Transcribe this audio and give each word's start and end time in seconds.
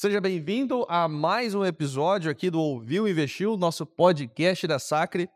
Seja 0.00 0.20
bem-vindo 0.20 0.86
a 0.88 1.08
mais 1.08 1.56
um 1.56 1.64
episódio 1.64 2.30
aqui 2.30 2.50
do 2.50 2.60
Ouviu 2.60 3.08
Investiu, 3.08 3.56
nosso 3.56 3.84
podcast 3.84 4.64
da 4.64 4.78
Sacre, 4.78 5.28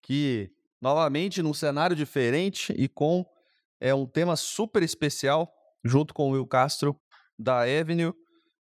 que 0.00 0.50
novamente 0.80 1.42
num 1.42 1.52
cenário 1.52 1.94
diferente 1.94 2.72
e 2.78 2.88
com 2.88 3.26
é 3.78 3.94
um 3.94 4.06
tema 4.06 4.34
super 4.34 4.82
especial, 4.82 5.52
junto 5.84 6.14
com 6.14 6.30
o 6.30 6.32
Will 6.32 6.46
Castro 6.46 6.98
da 7.38 7.64
Avenue. 7.64 8.14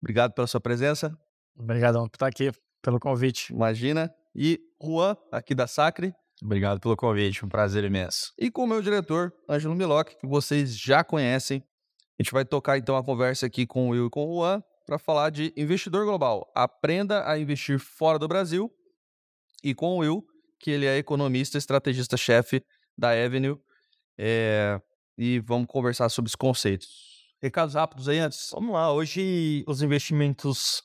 Obrigado 0.01 0.33
pela 0.33 0.47
sua 0.47 0.59
presença. 0.59 1.17
Obrigadão 1.57 2.09
por 2.09 2.17
estar 2.17 2.27
aqui, 2.27 2.51
pelo 2.81 2.99
convite. 2.99 3.53
Imagina. 3.53 4.13
E 4.35 4.59
Juan, 4.83 5.15
aqui 5.31 5.55
da 5.55 5.65
Sacre. 5.65 6.13
Obrigado 6.43 6.81
pelo 6.81 6.97
convite, 6.97 7.45
um 7.45 7.47
prazer 7.47 7.85
imenso. 7.85 8.33
E 8.37 8.51
com 8.51 8.65
o 8.65 8.67
meu 8.67 8.81
diretor, 8.81 9.33
Ângelo 9.49 9.75
Miloc, 9.75 10.09
que 10.09 10.27
vocês 10.27 10.77
já 10.77 11.05
conhecem. 11.05 11.63
A 12.19 12.21
gente 12.21 12.33
vai 12.33 12.43
tocar 12.43 12.77
então 12.77 12.97
a 12.97 13.03
conversa 13.03 13.45
aqui 13.45 13.65
com 13.65 13.87
o 13.87 13.91
Will 13.91 14.07
e 14.07 14.09
com 14.09 14.27
o 14.27 14.39
Juan 14.41 14.61
para 14.87 14.97
falar 14.97 15.29
de 15.29 15.53
investidor 15.57 16.05
global. 16.05 16.49
Aprenda 16.55 17.29
a 17.29 17.37
investir 17.37 17.77
fora 17.77 18.17
do 18.17 18.25
Brasil. 18.25 18.71
E 19.61 19.75
com 19.75 19.95
o 19.95 19.97
Will, 19.97 20.25
que 20.59 20.71
ele 20.71 20.85
é 20.85 20.97
economista, 20.97 21.57
estrategista-chefe 21.57 22.63
da 22.97 23.09
Avenue. 23.09 23.59
É... 24.17 24.79
E 25.17 25.39
vamos 25.39 25.67
conversar 25.67 26.07
sobre 26.09 26.29
os 26.29 26.35
conceitos. 26.35 26.87
Recados 27.41 27.75
rápidos 27.75 28.07
aí 28.07 28.19
antes? 28.19 28.49
Vamos 28.51 28.73
lá. 28.73 28.93
Hoje, 28.93 29.63
os 29.67 29.81
investimentos 29.81 30.81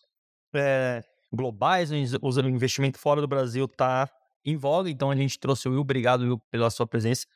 é, 0.55 1.03
globais, 1.33 1.91
o 1.91 2.39
investimento 2.49 2.99
fora 2.99 3.21
do 3.21 3.29
Brasil 3.29 3.67
está 3.67 4.11
em 4.45 4.57
voga. 4.57 4.91
Então, 4.91 5.11
a 5.11 5.17
gente 5.17 5.39
trouxe 5.39 5.69
o 5.69 5.71
Will. 5.71 5.81
Obrigado, 5.81 6.23
Will, 6.23 6.39
pela 6.51 6.71
sua 6.71 6.87
presença. 6.87 7.27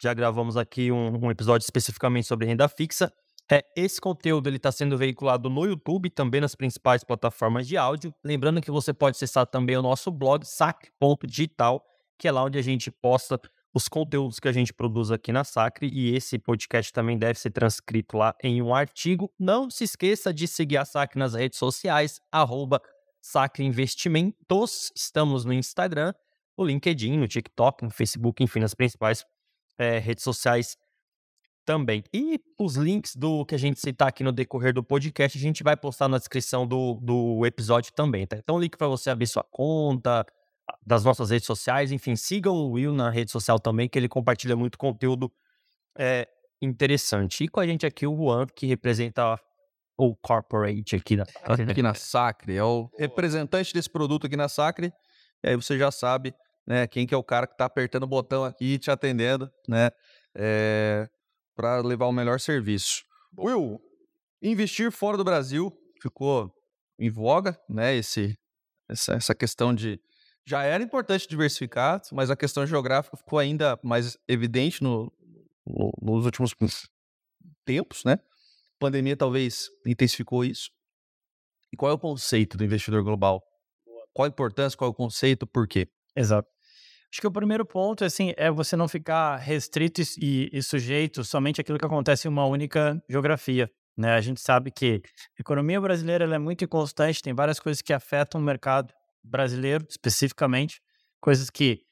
Já 0.00 0.14
gravamos 0.14 0.56
aqui 0.56 0.90
um, 0.90 1.26
um 1.26 1.30
episódio 1.30 1.64
especificamente 1.64 2.26
sobre 2.26 2.46
renda 2.46 2.68
fixa. 2.68 3.12
É, 3.50 3.62
esse 3.76 4.00
conteúdo 4.00 4.48
está 4.48 4.72
sendo 4.72 4.96
veiculado 4.96 5.50
no 5.50 5.66
YouTube, 5.66 6.08
também 6.08 6.40
nas 6.40 6.54
principais 6.54 7.04
plataformas 7.04 7.68
de 7.68 7.76
áudio. 7.76 8.14
Lembrando 8.24 8.60
que 8.60 8.70
você 8.70 8.92
pode 8.92 9.16
acessar 9.16 9.46
também 9.46 9.76
o 9.76 9.82
nosso 9.82 10.10
blog, 10.10 10.44
sac.digital, 10.46 11.84
que 12.18 12.26
é 12.26 12.32
lá 12.32 12.42
onde 12.42 12.58
a 12.58 12.62
gente 12.62 12.90
posta 12.90 13.38
os 13.74 13.88
conteúdos 13.88 14.38
que 14.38 14.48
a 14.48 14.52
gente 14.52 14.72
produz 14.72 15.10
aqui 15.10 15.30
na 15.32 15.44
Sacre. 15.44 15.90
E 15.92 16.14
esse 16.14 16.38
podcast 16.38 16.92
também 16.92 17.18
deve 17.18 17.38
ser 17.38 17.50
transcrito 17.50 18.16
lá 18.16 18.34
em 18.42 18.62
um 18.62 18.74
artigo. 18.74 19.30
Não 19.38 19.68
se 19.68 19.84
esqueça 19.84 20.32
de 20.32 20.48
seguir 20.48 20.78
a 20.78 20.84
Sacre 20.84 21.18
nas 21.18 21.34
redes 21.34 21.58
sociais, 21.58 22.20
arroba. 22.32 22.80
Estamos 24.94 25.44
no 25.44 25.52
Instagram, 25.52 26.14
no 26.56 26.64
LinkedIn, 26.64 27.18
no 27.18 27.26
TikTok, 27.26 27.82
no 27.82 27.90
Facebook, 27.90 28.42
enfim, 28.42 28.60
nas 28.60 28.74
principais 28.74 29.24
é, 29.78 29.98
redes 29.98 30.22
sociais 30.22 30.76
também. 31.64 32.04
E 32.12 32.40
os 32.58 32.76
links 32.76 33.16
do 33.16 33.44
que 33.44 33.54
a 33.54 33.58
gente 33.58 33.80
citar 33.80 34.08
aqui 34.08 34.22
no 34.22 34.32
decorrer 34.32 34.72
do 34.72 34.82
podcast, 34.82 35.36
a 35.36 35.40
gente 35.40 35.62
vai 35.62 35.76
postar 35.76 36.08
na 36.08 36.18
descrição 36.18 36.66
do, 36.66 36.94
do 37.02 37.44
episódio 37.46 37.92
também, 37.92 38.26
tá? 38.26 38.36
Então, 38.36 38.58
link 38.58 38.76
para 38.76 38.86
você 38.86 39.10
abrir 39.10 39.26
sua 39.26 39.44
conta, 39.44 40.24
das 40.84 41.04
nossas 41.04 41.30
redes 41.30 41.46
sociais, 41.46 41.92
enfim, 41.92 42.16
sigam 42.16 42.54
o 42.54 42.72
Will 42.72 42.92
na 42.92 43.10
rede 43.10 43.30
social 43.30 43.58
também, 43.58 43.88
que 43.88 43.98
ele 43.98 44.08
compartilha 44.08 44.56
muito 44.56 44.78
conteúdo 44.78 45.30
é, 45.96 46.28
interessante. 46.60 47.44
E 47.44 47.48
com 47.48 47.60
a 47.60 47.66
gente 47.66 47.86
aqui 47.86 48.06
o 48.06 48.16
Juan, 48.16 48.46
que 48.46 48.66
representa 48.66 49.38
o 49.96 50.14
corporate 50.16 50.96
aqui 50.96 51.16
na, 51.16 51.24
aqui 51.70 51.82
na 51.82 51.94
Sacre, 51.94 52.56
é 52.56 52.64
o 52.64 52.90
representante 52.98 53.72
desse 53.72 53.90
produto 53.90 54.26
aqui 54.26 54.36
na 54.36 54.48
Sacre. 54.48 54.92
E 55.42 55.48
aí 55.48 55.56
você 55.56 55.78
já 55.78 55.90
sabe, 55.90 56.34
né, 56.66 56.86
quem 56.86 57.06
que 57.06 57.14
é 57.14 57.16
o 57.16 57.22
cara 57.22 57.46
que 57.46 57.54
está 57.54 57.66
apertando 57.66 58.04
o 58.04 58.08
botão 58.08 58.44
aqui 58.44 58.78
te 58.78 58.90
atendendo, 58.90 59.50
né? 59.68 59.90
É, 60.34 61.08
para 61.54 61.80
levar 61.80 62.06
o 62.06 62.12
melhor 62.12 62.40
serviço. 62.40 63.04
Will, 63.36 63.80
investir 64.42 64.90
fora 64.90 65.16
do 65.16 65.24
Brasil 65.24 65.72
ficou 66.00 66.52
em 66.98 67.10
voga, 67.10 67.58
né? 67.68 67.94
Esse, 67.96 68.38
essa, 68.88 69.14
essa 69.14 69.34
questão 69.34 69.74
de 69.74 70.00
já 70.46 70.62
era 70.62 70.82
importante 70.82 71.26
diversificar, 71.26 72.02
mas 72.12 72.30
a 72.30 72.36
questão 72.36 72.66
geográfica 72.66 73.16
ficou 73.16 73.38
ainda 73.38 73.78
mais 73.82 74.18
evidente 74.28 74.82
no, 74.82 75.10
no, 75.66 75.92
nos 76.02 76.24
últimos 76.26 76.54
tempos, 77.64 78.04
né? 78.04 78.14
A 78.14 78.78
pandemia 78.78 79.16
talvez 79.16 79.70
intensificou 79.86 80.44
isso. 80.44 80.70
E 81.72 81.76
qual 81.76 81.90
é 81.90 81.94
o 81.94 81.98
conceito 81.98 82.58
do 82.58 82.64
investidor 82.64 83.02
global? 83.02 83.42
Qual 84.12 84.26
a 84.26 84.28
importância, 84.28 84.76
qual 84.76 84.88
é 84.88 84.92
o 84.92 84.94
conceito, 84.94 85.46
por 85.46 85.66
quê? 85.66 85.88
Exato. 86.14 86.48
Acho 87.14 87.20
que 87.20 87.28
o 87.28 87.30
primeiro 87.30 87.64
ponto 87.64 88.04
assim, 88.04 88.34
é 88.36 88.50
você 88.50 88.74
não 88.74 88.88
ficar 88.88 89.36
restrito 89.36 90.02
e, 90.20 90.50
e 90.52 90.60
sujeito 90.60 91.22
somente 91.22 91.60
àquilo 91.60 91.78
que 91.78 91.86
acontece 91.86 92.26
em 92.26 92.28
uma 92.28 92.44
única 92.44 93.00
geografia. 93.08 93.70
Né? 93.96 94.16
A 94.16 94.20
gente 94.20 94.40
sabe 94.40 94.72
que 94.72 95.00
a 95.38 95.40
economia 95.40 95.80
brasileira 95.80 96.24
é 96.24 96.38
muito 96.40 96.64
inconstante, 96.64 97.22
tem 97.22 97.32
várias 97.32 97.60
coisas 97.60 97.80
que 97.80 97.92
afetam 97.92 98.40
o 98.40 98.44
mercado 98.44 98.92
brasileiro 99.22 99.86
especificamente, 99.88 100.82
coisas 101.20 101.50
que 101.50 101.82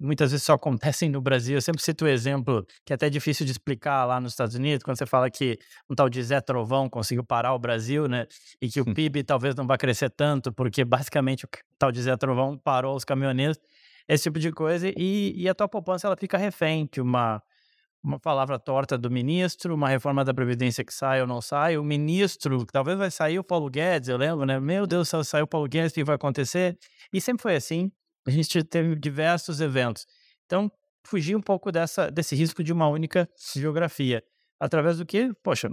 muitas 0.00 0.32
vezes 0.32 0.44
só 0.44 0.54
acontecem 0.54 1.08
no 1.08 1.20
Brasil. 1.20 1.58
Eu 1.58 1.62
sempre 1.62 1.80
cito 1.80 2.04
o 2.04 2.08
exemplo 2.08 2.66
que 2.84 2.92
é 2.92 2.96
até 2.96 3.08
difícil 3.08 3.46
de 3.46 3.52
explicar 3.52 4.04
lá 4.04 4.20
nos 4.20 4.32
Estados 4.32 4.56
Unidos, 4.56 4.82
quando 4.82 4.98
você 4.98 5.06
fala 5.06 5.30
que 5.30 5.60
um 5.88 5.94
tal 5.94 6.08
de 6.08 6.20
Zé 6.20 6.40
Trovão 6.40 6.90
conseguiu 6.90 7.22
parar 7.22 7.54
o 7.54 7.58
Brasil, 7.60 8.08
né? 8.08 8.26
E 8.60 8.68
que 8.68 8.80
o 8.80 8.84
PIB 8.84 9.22
talvez 9.22 9.54
não 9.54 9.64
vai 9.64 9.78
crescer 9.78 10.10
tanto, 10.10 10.52
porque 10.52 10.84
basicamente 10.84 11.44
o 11.44 11.48
tal 11.78 11.92
de 11.92 12.02
Zé 12.02 12.16
Trovão 12.16 12.58
parou 12.58 12.96
os 12.96 13.04
caminhoneiros 13.04 13.60
esse 14.08 14.24
tipo 14.24 14.38
de 14.38 14.50
coisa, 14.52 14.92
e, 14.96 15.32
e 15.36 15.48
a 15.48 15.54
tua 15.54 15.68
poupança 15.68 16.06
ela 16.06 16.16
fica 16.16 16.36
refém 16.36 16.88
de 16.90 17.00
uma, 17.00 17.42
uma 18.02 18.18
palavra 18.18 18.58
torta 18.58 18.98
do 18.98 19.10
ministro, 19.10 19.74
uma 19.74 19.88
reforma 19.88 20.24
da 20.24 20.34
Previdência 20.34 20.84
que 20.84 20.92
sai 20.92 21.20
ou 21.20 21.26
não 21.26 21.40
sai, 21.40 21.76
o 21.76 21.84
ministro, 21.84 22.64
talvez 22.66 22.98
vai 22.98 23.10
sair 23.10 23.38
o 23.38 23.44
Paulo 23.44 23.70
Guedes, 23.70 24.08
eu 24.08 24.16
lembro, 24.16 24.44
né? 24.44 24.58
Meu 24.58 24.86
Deus, 24.86 25.08
se 25.08 25.24
saiu 25.24 25.44
o 25.44 25.48
Paulo 25.48 25.68
Guedes, 25.68 25.92
o 25.92 25.94
que 25.94 26.04
vai 26.04 26.16
acontecer? 26.16 26.78
E 27.12 27.20
sempre 27.20 27.42
foi 27.42 27.54
assim, 27.54 27.90
a 28.26 28.30
gente 28.30 28.62
teve 28.64 28.94
diversos 28.96 29.60
eventos. 29.60 30.06
Então, 30.46 30.70
fugir 31.04 31.36
um 31.36 31.40
pouco 31.40 31.70
dessa, 31.72 32.10
desse 32.10 32.34
risco 32.34 32.62
de 32.62 32.72
uma 32.72 32.88
única 32.88 33.28
geografia. 33.54 34.22
Através 34.58 34.98
do 34.98 35.06
que, 35.06 35.32
poxa, 35.42 35.68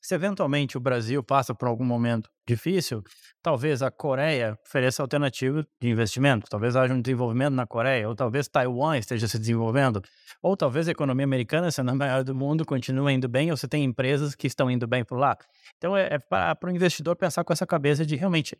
se 0.00 0.14
eventualmente 0.14 0.76
o 0.76 0.80
Brasil 0.80 1.22
passa 1.22 1.54
por 1.54 1.66
algum 1.66 1.84
momento 1.84 2.30
difícil, 2.46 3.02
talvez 3.42 3.82
a 3.82 3.90
Coreia 3.90 4.58
ofereça 4.66 5.02
alternativa 5.02 5.66
de 5.80 5.88
investimento, 5.88 6.46
talvez 6.48 6.76
haja 6.76 6.92
um 6.92 7.00
desenvolvimento 7.00 7.54
na 7.54 7.66
Coreia, 7.66 8.08
ou 8.08 8.14
talvez 8.14 8.48
Taiwan 8.48 8.98
esteja 8.98 9.26
se 9.26 9.38
desenvolvendo, 9.38 10.02
ou 10.42 10.56
talvez 10.56 10.88
a 10.88 10.90
economia 10.90 11.24
americana, 11.24 11.70
sendo 11.70 11.90
a 11.90 11.94
maior 11.94 12.22
do 12.22 12.34
mundo, 12.34 12.64
continue 12.64 13.14
indo 13.14 13.28
bem, 13.28 13.50
ou 13.50 13.56
você 13.56 13.66
tem 13.66 13.82
empresas 13.82 14.34
que 14.34 14.46
estão 14.46 14.70
indo 14.70 14.86
bem 14.86 15.04
por 15.04 15.18
lá. 15.18 15.36
Então 15.78 15.96
é, 15.96 16.08
é 16.12 16.18
para 16.18 16.68
o 16.68 16.70
investidor 16.70 17.16
pensar 17.16 17.44
com 17.44 17.52
essa 17.52 17.66
cabeça 17.66 18.04
de 18.04 18.16
realmente 18.16 18.56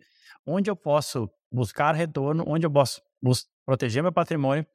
onde 0.46 0.70
eu 0.70 0.76
posso 0.76 1.30
buscar 1.52 1.94
retorno, 1.94 2.44
onde 2.46 2.66
eu 2.66 2.70
posso 2.70 3.00
proteger 3.66 4.02
meu 4.02 4.12
patrimônio, 4.12 4.66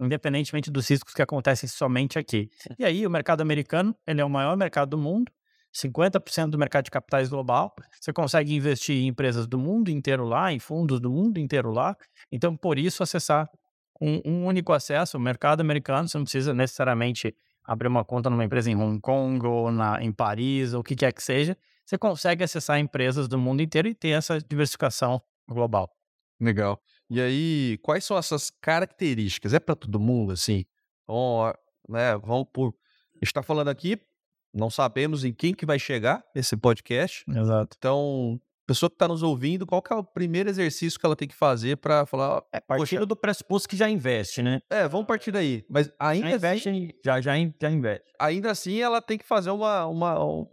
independentemente 0.00 0.70
dos 0.70 0.88
riscos 0.88 1.12
que 1.12 1.22
acontecem 1.22 1.68
somente 1.68 2.18
aqui. 2.18 2.48
E 2.78 2.84
aí 2.84 3.06
o 3.06 3.10
mercado 3.10 3.40
americano, 3.40 3.94
ele 4.06 4.20
é 4.20 4.24
o 4.24 4.30
maior 4.30 4.56
mercado 4.56 4.90
do 4.90 4.98
mundo, 4.98 5.30
50% 5.74 6.50
do 6.50 6.58
mercado 6.58 6.84
de 6.84 6.90
capitais 6.90 7.28
global. 7.28 7.74
Você 8.00 8.12
consegue 8.12 8.54
investir 8.54 8.96
em 8.96 9.08
empresas 9.08 9.46
do 9.46 9.58
mundo 9.58 9.90
inteiro 9.90 10.24
lá, 10.24 10.52
em 10.52 10.58
fundos 10.58 11.00
do 11.00 11.10
mundo 11.10 11.38
inteiro 11.38 11.70
lá. 11.70 11.96
Então, 12.32 12.56
por 12.56 12.78
isso, 12.78 13.02
acessar 13.02 13.48
um, 14.00 14.20
um 14.24 14.46
único 14.46 14.72
acesso, 14.72 15.16
o 15.16 15.20
mercado 15.20 15.60
americano, 15.60 16.08
você 16.08 16.16
não 16.16 16.24
precisa 16.24 16.54
necessariamente 16.54 17.34
abrir 17.64 17.88
uma 17.88 18.04
conta 18.04 18.30
numa 18.30 18.44
empresa 18.44 18.70
em 18.70 18.76
Hong 18.76 19.00
Kong 19.00 19.46
ou 19.46 19.70
na, 19.70 20.02
em 20.02 20.10
Paris 20.10 20.72
ou 20.72 20.80
o 20.80 20.84
que 20.84 20.96
quer 20.96 21.12
que 21.12 21.22
seja. 21.22 21.56
Você 21.84 21.98
consegue 21.98 22.42
acessar 22.44 22.78
empresas 22.78 23.28
do 23.28 23.38
mundo 23.38 23.62
inteiro 23.62 23.88
e 23.88 23.94
ter 23.94 24.10
essa 24.10 24.38
diversificação 24.40 25.20
global. 25.46 25.90
Legal. 26.40 26.80
E 27.10 27.20
aí, 27.20 27.78
quais 27.82 28.04
são 28.04 28.16
essas 28.16 28.50
características? 28.50 29.54
É 29.54 29.58
para 29.58 29.74
todo 29.74 29.98
mundo, 29.98 30.32
assim? 30.32 30.64
Então, 31.02 31.52
né, 31.88 32.16
vamos 32.18 32.46
por... 32.52 32.68
A 32.68 33.16
gente 33.16 33.24
está 33.24 33.42
falando 33.42 33.68
aqui 33.68 33.98
não 34.52 34.70
sabemos 34.70 35.24
em 35.24 35.32
quem 35.32 35.54
que 35.54 35.66
vai 35.66 35.78
chegar 35.78 36.24
esse 36.34 36.56
podcast. 36.56 37.24
Exato. 37.28 37.76
Então, 37.78 38.40
pessoa 38.66 38.90
que 38.90 38.96
está 38.96 39.08
nos 39.08 39.22
ouvindo, 39.22 39.66
qual 39.66 39.80
que 39.80 39.90
é 39.92 39.96
o 39.96 40.04
primeiro 40.04 40.50
exercício 40.50 41.00
que 41.00 41.06
ela 41.06 41.16
tem 41.16 41.26
que 41.26 41.34
fazer 41.34 41.78
para 41.78 42.04
falar? 42.04 42.42
É 42.52 42.60
partindo 42.60 43.06
do 43.06 43.16
pressuposto 43.16 43.66
que 43.66 43.76
já 43.76 43.88
investe, 43.88 44.42
né? 44.42 44.60
É, 44.68 44.86
vamos 44.86 45.06
partir 45.06 45.32
daí. 45.32 45.64
Mas 45.70 45.90
ainda 45.98 46.28
já 46.28 46.36
investe, 46.36 46.68
assim, 46.68 46.90
já, 47.02 47.20
já, 47.20 47.32
já 47.60 47.70
investe. 47.70 48.12
Ainda 48.18 48.50
assim, 48.50 48.78
ela 48.78 49.00
tem 49.00 49.16
que 49.16 49.24
fazer 49.24 49.50
uma, 49.50 49.86
uma 49.86 50.22
um, 50.22 50.46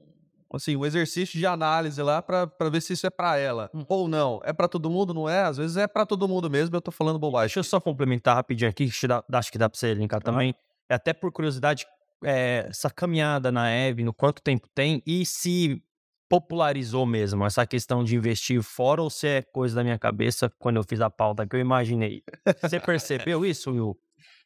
assim, 0.53 0.77
um 0.77 0.85
exercício 0.85 1.37
de 1.37 1.45
análise 1.45 2.01
lá 2.01 2.21
para 2.21 2.69
ver 2.71 2.81
se 2.81 2.93
isso 2.93 3.05
é 3.05 3.09
para 3.09 3.37
ela 3.37 3.69
hum. 3.73 3.83
ou 3.89 4.07
não. 4.07 4.39
É 4.45 4.53
para 4.53 4.69
todo 4.69 4.89
mundo, 4.89 5.13
não 5.13 5.27
é? 5.27 5.41
Às 5.41 5.57
vezes 5.57 5.75
é 5.75 5.85
para 5.85 6.05
todo 6.05 6.25
mundo 6.25 6.49
mesmo. 6.49 6.73
Eu 6.73 6.81
tô 6.81 6.91
falando 6.91 7.19
bobagem. 7.19 7.47
Deixa 7.47 7.59
eu 7.59 7.63
só 7.65 7.81
complementar 7.81 8.35
rapidinho 8.35 8.69
aqui, 8.69 8.89
que 8.89 9.07
dá, 9.07 9.23
acho 9.33 9.51
que 9.51 9.57
dá 9.57 9.69
para 9.69 9.77
você 9.77 9.93
linkar 9.93 10.21
também. 10.21 10.55
É 10.87 10.95
até 10.95 11.13
por 11.13 11.31
curiosidade, 11.31 11.85
é, 12.25 12.65
essa 12.69 12.89
caminhada 12.89 13.51
na 13.51 13.69
Eve, 13.69 14.03
no 14.03 14.13
quanto 14.13 14.41
tempo 14.41 14.67
tem 14.73 15.01
e 15.05 15.25
se 15.25 15.81
popularizou 16.27 17.05
mesmo 17.05 17.45
essa 17.45 17.65
questão 17.67 18.03
de 18.03 18.15
investir 18.15 18.61
fora 18.63 19.01
ou 19.01 19.09
se 19.09 19.27
é 19.27 19.41
coisa 19.41 19.75
da 19.75 19.83
minha 19.83 19.99
cabeça 19.99 20.51
quando 20.57 20.77
eu 20.77 20.83
fiz 20.83 20.99
a 20.99 21.09
pauta 21.09 21.45
que 21.45 21.55
eu 21.55 21.59
imaginei. 21.59 22.23
Você 22.61 22.79
percebeu 22.79 23.45
isso, 23.45 23.71
Will? 23.71 23.97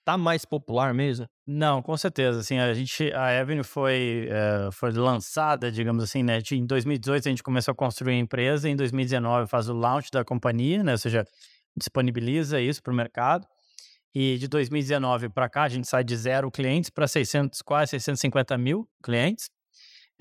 Tá 0.03 0.17
mais 0.17 0.43
popular 0.43 0.93
mesmo? 0.93 1.27
Não, 1.45 1.81
com 1.81 1.95
certeza. 1.95 2.39
Assim, 2.39 2.57
a 2.57 2.73
gente, 2.73 3.11
a 3.13 3.39
Avenue 3.39 3.63
foi, 3.63 4.27
uh, 4.29 4.71
foi 4.71 4.91
lançada, 4.91 5.71
digamos 5.71 6.03
assim, 6.03 6.23
né? 6.23 6.39
Em 6.51 6.65
2018 6.65 7.27
a 7.27 7.31
gente 7.31 7.43
começou 7.43 7.73
a 7.73 7.75
construir 7.75 8.13
a 8.13 8.17
empresa, 8.17 8.67
em 8.67 8.75
2019 8.75 9.47
faz 9.47 9.69
o 9.69 9.73
launch 9.73 10.09
da 10.11 10.23
companhia, 10.25 10.83
né? 10.83 10.93
Ou 10.93 10.97
seja, 10.97 11.25
disponibiliza 11.77 12.59
isso 12.59 12.81
para 12.81 12.91
o 12.91 12.95
mercado. 12.95 13.47
E 14.13 14.37
de 14.37 14.47
2019 14.47 15.29
para 15.29 15.47
cá, 15.47 15.63
a 15.63 15.69
gente 15.69 15.87
sai 15.87 16.03
de 16.03 16.15
zero 16.17 16.49
clientes 16.49 16.89
para 16.89 17.07
600, 17.07 17.61
quase 17.61 17.91
650 17.91 18.57
mil 18.57 18.87
clientes. 19.03 19.49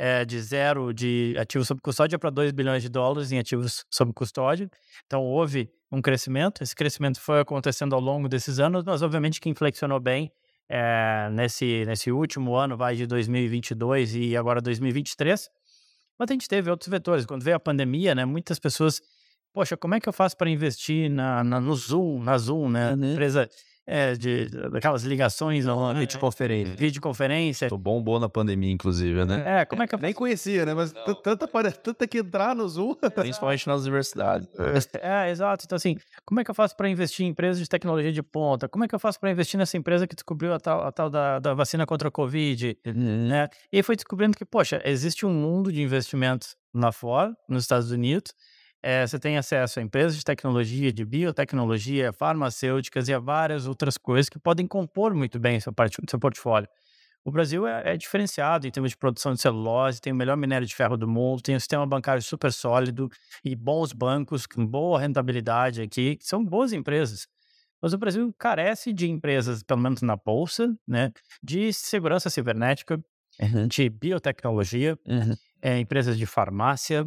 É, 0.00 0.25
de 0.25 0.40
zero 0.40 0.93
de 0.94 1.35
ativos 1.37 1.67
sob 1.67 1.81
custódia 1.81 2.17
para 2.20 2.31
2 2.31 2.52
bilhões 2.52 2.85
de 2.85 2.88
dólares 2.88 3.32
em 3.32 3.38
ativos 3.38 3.85
sob 3.90 4.12
custódia. 4.12 4.70
Então, 5.05 5.25
houve 5.25 5.69
um 5.90 6.00
crescimento. 6.00 6.62
Esse 6.62 6.75
crescimento 6.75 7.20
foi 7.20 7.40
acontecendo 7.40 7.96
ao 7.96 8.00
longo 8.00 8.29
desses 8.29 8.61
anos, 8.61 8.85
mas 8.85 9.02
obviamente 9.02 9.40
que 9.40 9.49
inflexionou 9.49 9.99
bem 9.99 10.31
é, 10.69 11.29
nesse, 11.32 11.85
nesse 11.85 12.12
último 12.12 12.55
ano, 12.55 12.76
vai 12.76 12.94
de 12.94 13.06
2022 13.06 14.14
e 14.14 14.37
agora 14.37 14.61
2023. 14.61 15.50
Mas 16.19 16.31
a 16.31 16.32
gente 16.32 16.49
teve 16.49 16.70
outros 16.70 16.88
vetores. 16.88 17.25
Quando 17.25 17.43
veio 17.43 17.56
a 17.56 17.61
pandemia, 17.61 18.14
né, 18.14 18.25
muitas 18.25 18.58
pessoas, 18.58 19.00
poxa, 19.52 19.76
como 19.76 19.94
é 19.94 20.00
que 20.00 20.08
eu 20.08 20.12
faço 20.12 20.37
para 20.37 20.50
investir 20.50 21.11
na, 21.11 21.43
na, 21.43 21.61
no 21.61 21.75
Zoom, 21.75 22.23
na 22.23 22.37
Zoom, 22.37 22.69
né? 22.69 22.94
Uhum. 22.94 23.12
Empresa 23.12 23.49
é, 23.90 24.14
de, 24.14 24.50
daquelas 24.70 25.02
ligações, 25.02 25.64
não, 25.64 25.90
é, 25.90 25.94
videoconferência. 25.94 26.76
Videoconferência. 26.76 27.69
Tô 27.70 27.79
bombou 27.79 28.20
na 28.20 28.29
pandemia, 28.29 28.70
inclusive, 28.70 29.25
né? 29.25 29.61
É, 29.61 29.64
como 29.64 29.82
é 29.82 29.87
que 29.87 29.94
eu 29.94 29.99
Nem 29.99 30.12
conhecia, 30.12 30.67
né? 30.67 30.75
Mas 30.75 30.93
tanta, 31.25 31.49
tanta 31.73 32.06
que 32.06 32.19
entrar 32.19 32.55
no 32.55 32.69
Zoom. 32.69 32.94
Principalmente 33.14 33.67
nas 33.67 33.82
universidades. 33.82 34.46
É, 35.00 35.31
exato. 35.31 35.64
Então, 35.64 35.76
assim, 35.76 35.96
como 36.26 36.38
é 36.38 36.44
que 36.44 36.50
eu 36.50 36.55
faço 36.55 36.76
para 36.76 36.87
investir 36.90 37.25
em 37.25 37.31
empresas 37.31 37.58
de 37.58 37.67
tecnologia 37.67 38.12
de 38.12 38.23
ponta? 38.23 38.69
Como 38.69 38.85
é 38.85 38.88
que 38.88 38.94
eu 38.94 38.99
faço 38.99 39.19
para 39.19 39.31
investir 39.31 39.56
nessa 39.56 39.79
empresa 39.79 40.06
que 40.06 40.14
descobriu 40.14 40.52
a 40.52 40.61
tal, 40.61 40.82
a 40.82 40.93
tal 40.93 41.08
da, 41.08 41.38
da 41.38 41.55
vacina 41.55 41.87
contra 41.87 42.08
a 42.08 42.11
Covid? 42.11 42.76
Uhum. 42.87 43.29
Né? 43.29 43.49
E 43.73 43.79
aí 43.79 43.82
foi 43.82 43.96
descobrindo 43.96 44.37
que, 44.37 44.44
poxa, 44.44 44.82
existe 44.85 45.25
um 45.25 45.32
mundo 45.32 45.73
de 45.73 45.81
investimentos 45.81 46.56
lá 46.75 46.93
fora, 46.93 47.35
nos 47.49 47.64
Estados 47.64 47.90
Unidos, 47.90 48.35
é, 48.82 49.06
você 49.06 49.19
tem 49.19 49.36
acesso 49.36 49.80
a 49.80 49.82
empresas 49.82 50.16
de 50.16 50.25
tecnologia, 50.25 50.92
de 50.92 51.04
biotecnologia, 51.04 52.12
farmacêuticas 52.12 53.08
e 53.08 53.14
a 53.14 53.19
várias 53.19 53.66
outras 53.66 53.98
coisas 53.98 54.28
que 54.28 54.38
podem 54.38 54.66
compor 54.66 55.14
muito 55.14 55.38
bem 55.38 55.58
seu, 55.58 55.72
seu 56.08 56.19
portfólio. 56.19 56.69
O 57.25 57.30
Brasil 57.30 57.66
é, 57.66 57.92
é, 57.92 57.96
diferenciado 57.96 58.66
em 58.66 58.70
termos 58.70 58.92
de 58.92 58.96
produção 58.96 59.34
de 59.34 59.40
celulose, 59.40 60.00
tem 60.00 60.12
o 60.12 60.16
melhor 60.16 60.36
minério 60.36 60.66
de 60.66 60.75
ferro 60.75 60.96
do 60.96 61.08
mundo, 61.08 61.42
tem 61.42 61.56
um 61.56 61.60
sistema 61.60 61.86
bancário 61.86 62.22
super 62.22 62.52
sólido 62.52 63.10
e 63.44 63.54
bons 63.54 63.92
bancos 63.92 64.46
com 64.46 64.64
boa 64.64 65.00
rentabilidade 65.00 65.82
aqui, 65.82 66.16
que 66.16 66.25
são 66.25 66.44
boas 66.44 66.72
empresas. 66.72 67.26
Mas 67.82 67.92
o 67.92 67.98
Brasil 67.98 68.34
carece 68.38 68.92
de 68.92 69.08
empresas, 69.08 69.62
pelo 69.62 69.80
menos 69.80 70.02
na 70.02 70.16
bolsa, 70.16 70.75
né, 70.86 71.12
de 71.42 71.72
segurança 71.72 72.30
cibernética, 72.30 72.98
uhum. 73.40 73.66
de 73.66 73.88
biotecnologia, 73.88 74.98
uhum. 75.06 75.34
é, 75.60 75.78
empresas 75.78 76.16
de 76.16 76.26
farmácia, 76.26 77.06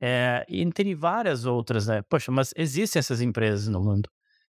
é, 0.00 0.44
entre 0.48 0.94
várias 0.94 1.44
outras, 1.44 1.86
né? 1.86 2.02
Poxa, 2.02 2.30
mas 2.30 2.52
existem 2.56 3.00
essas 3.00 3.20
empresas 3.20 3.68
no 3.68 3.80
mundo. 3.80 4.08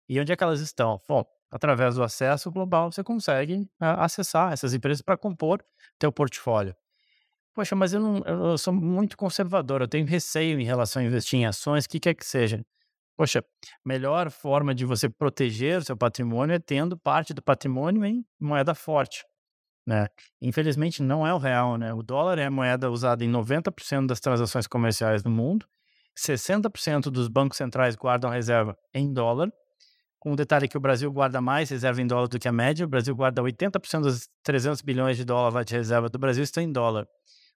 E 0.08 0.20
onde 0.20 0.32
é 0.32 0.36
que 0.36 0.44
elas 0.44 0.60
estão? 0.60 1.00
Bom, 1.08 1.24
através 1.50 1.94
do 1.94 2.02
acesso 2.02 2.50
global, 2.50 2.90
você 2.90 3.02
consegue 3.02 3.62
uh, 3.80 3.98
acessar 3.98 4.52
essas 4.52 4.74
empresas 4.74 5.00
para 5.00 5.16
compor 5.16 5.64
teu 5.98 6.12
portfólio. 6.12 6.74
Poxa, 7.54 7.76
mas 7.76 7.92
eu, 7.92 8.00
não, 8.00 8.18
eu 8.24 8.58
sou 8.58 8.72
muito 8.72 9.16
conservador, 9.16 9.80
eu 9.80 9.88
tenho 9.88 10.06
receio 10.06 10.58
em 10.58 10.64
relação 10.64 11.00
a 11.00 11.04
investir 11.04 11.38
em 11.38 11.46
ações, 11.46 11.84
o 11.84 11.88
que 11.88 12.00
quer 12.00 12.14
que 12.14 12.26
seja. 12.26 12.64
Poxa, 13.16 13.44
melhor 13.84 14.28
forma 14.28 14.74
de 14.74 14.84
você 14.84 15.08
proteger 15.08 15.78
o 15.78 15.84
seu 15.84 15.96
patrimônio 15.96 16.54
é 16.54 16.58
tendo 16.58 16.98
parte 16.98 17.32
do 17.32 17.40
patrimônio 17.40 18.04
em 18.04 18.26
moeda 18.40 18.74
forte. 18.74 19.24
Né? 19.86 20.08
Infelizmente 20.40 21.02
não 21.02 21.26
é 21.26 21.34
o 21.34 21.38
real, 21.38 21.76
né? 21.76 21.92
O 21.92 22.02
dólar 22.02 22.38
é 22.38 22.46
a 22.46 22.50
moeda 22.50 22.90
usada 22.90 23.24
em 23.24 23.30
90% 23.30 24.06
das 24.06 24.20
transações 24.20 24.66
comerciais 24.66 25.22
do 25.22 25.30
mundo. 25.30 25.66
60% 26.16 27.10
dos 27.10 27.28
bancos 27.28 27.58
centrais 27.58 27.96
guardam 27.96 28.30
reserva 28.30 28.78
em 28.94 29.12
dólar. 29.12 29.52
Com 30.18 30.32
o 30.32 30.36
detalhe 30.36 30.68
que 30.68 30.76
o 30.76 30.80
Brasil 30.80 31.12
guarda 31.12 31.40
mais 31.40 31.68
reserva 31.68 32.00
em 32.00 32.06
dólar 32.06 32.28
do 32.28 32.38
que 32.38 32.48
a 32.48 32.52
média. 32.52 32.86
O 32.86 32.88
Brasil 32.88 33.14
guarda 33.14 33.42
80% 33.42 34.00
dos 34.00 34.28
300 34.42 34.80
bilhões 34.80 35.18
de 35.18 35.24
dólares 35.24 35.66
de 35.66 35.74
reserva 35.74 36.08
do 36.08 36.18
Brasil 36.18 36.42
estão 36.42 36.62
em 36.62 36.72
dólar. 36.72 37.06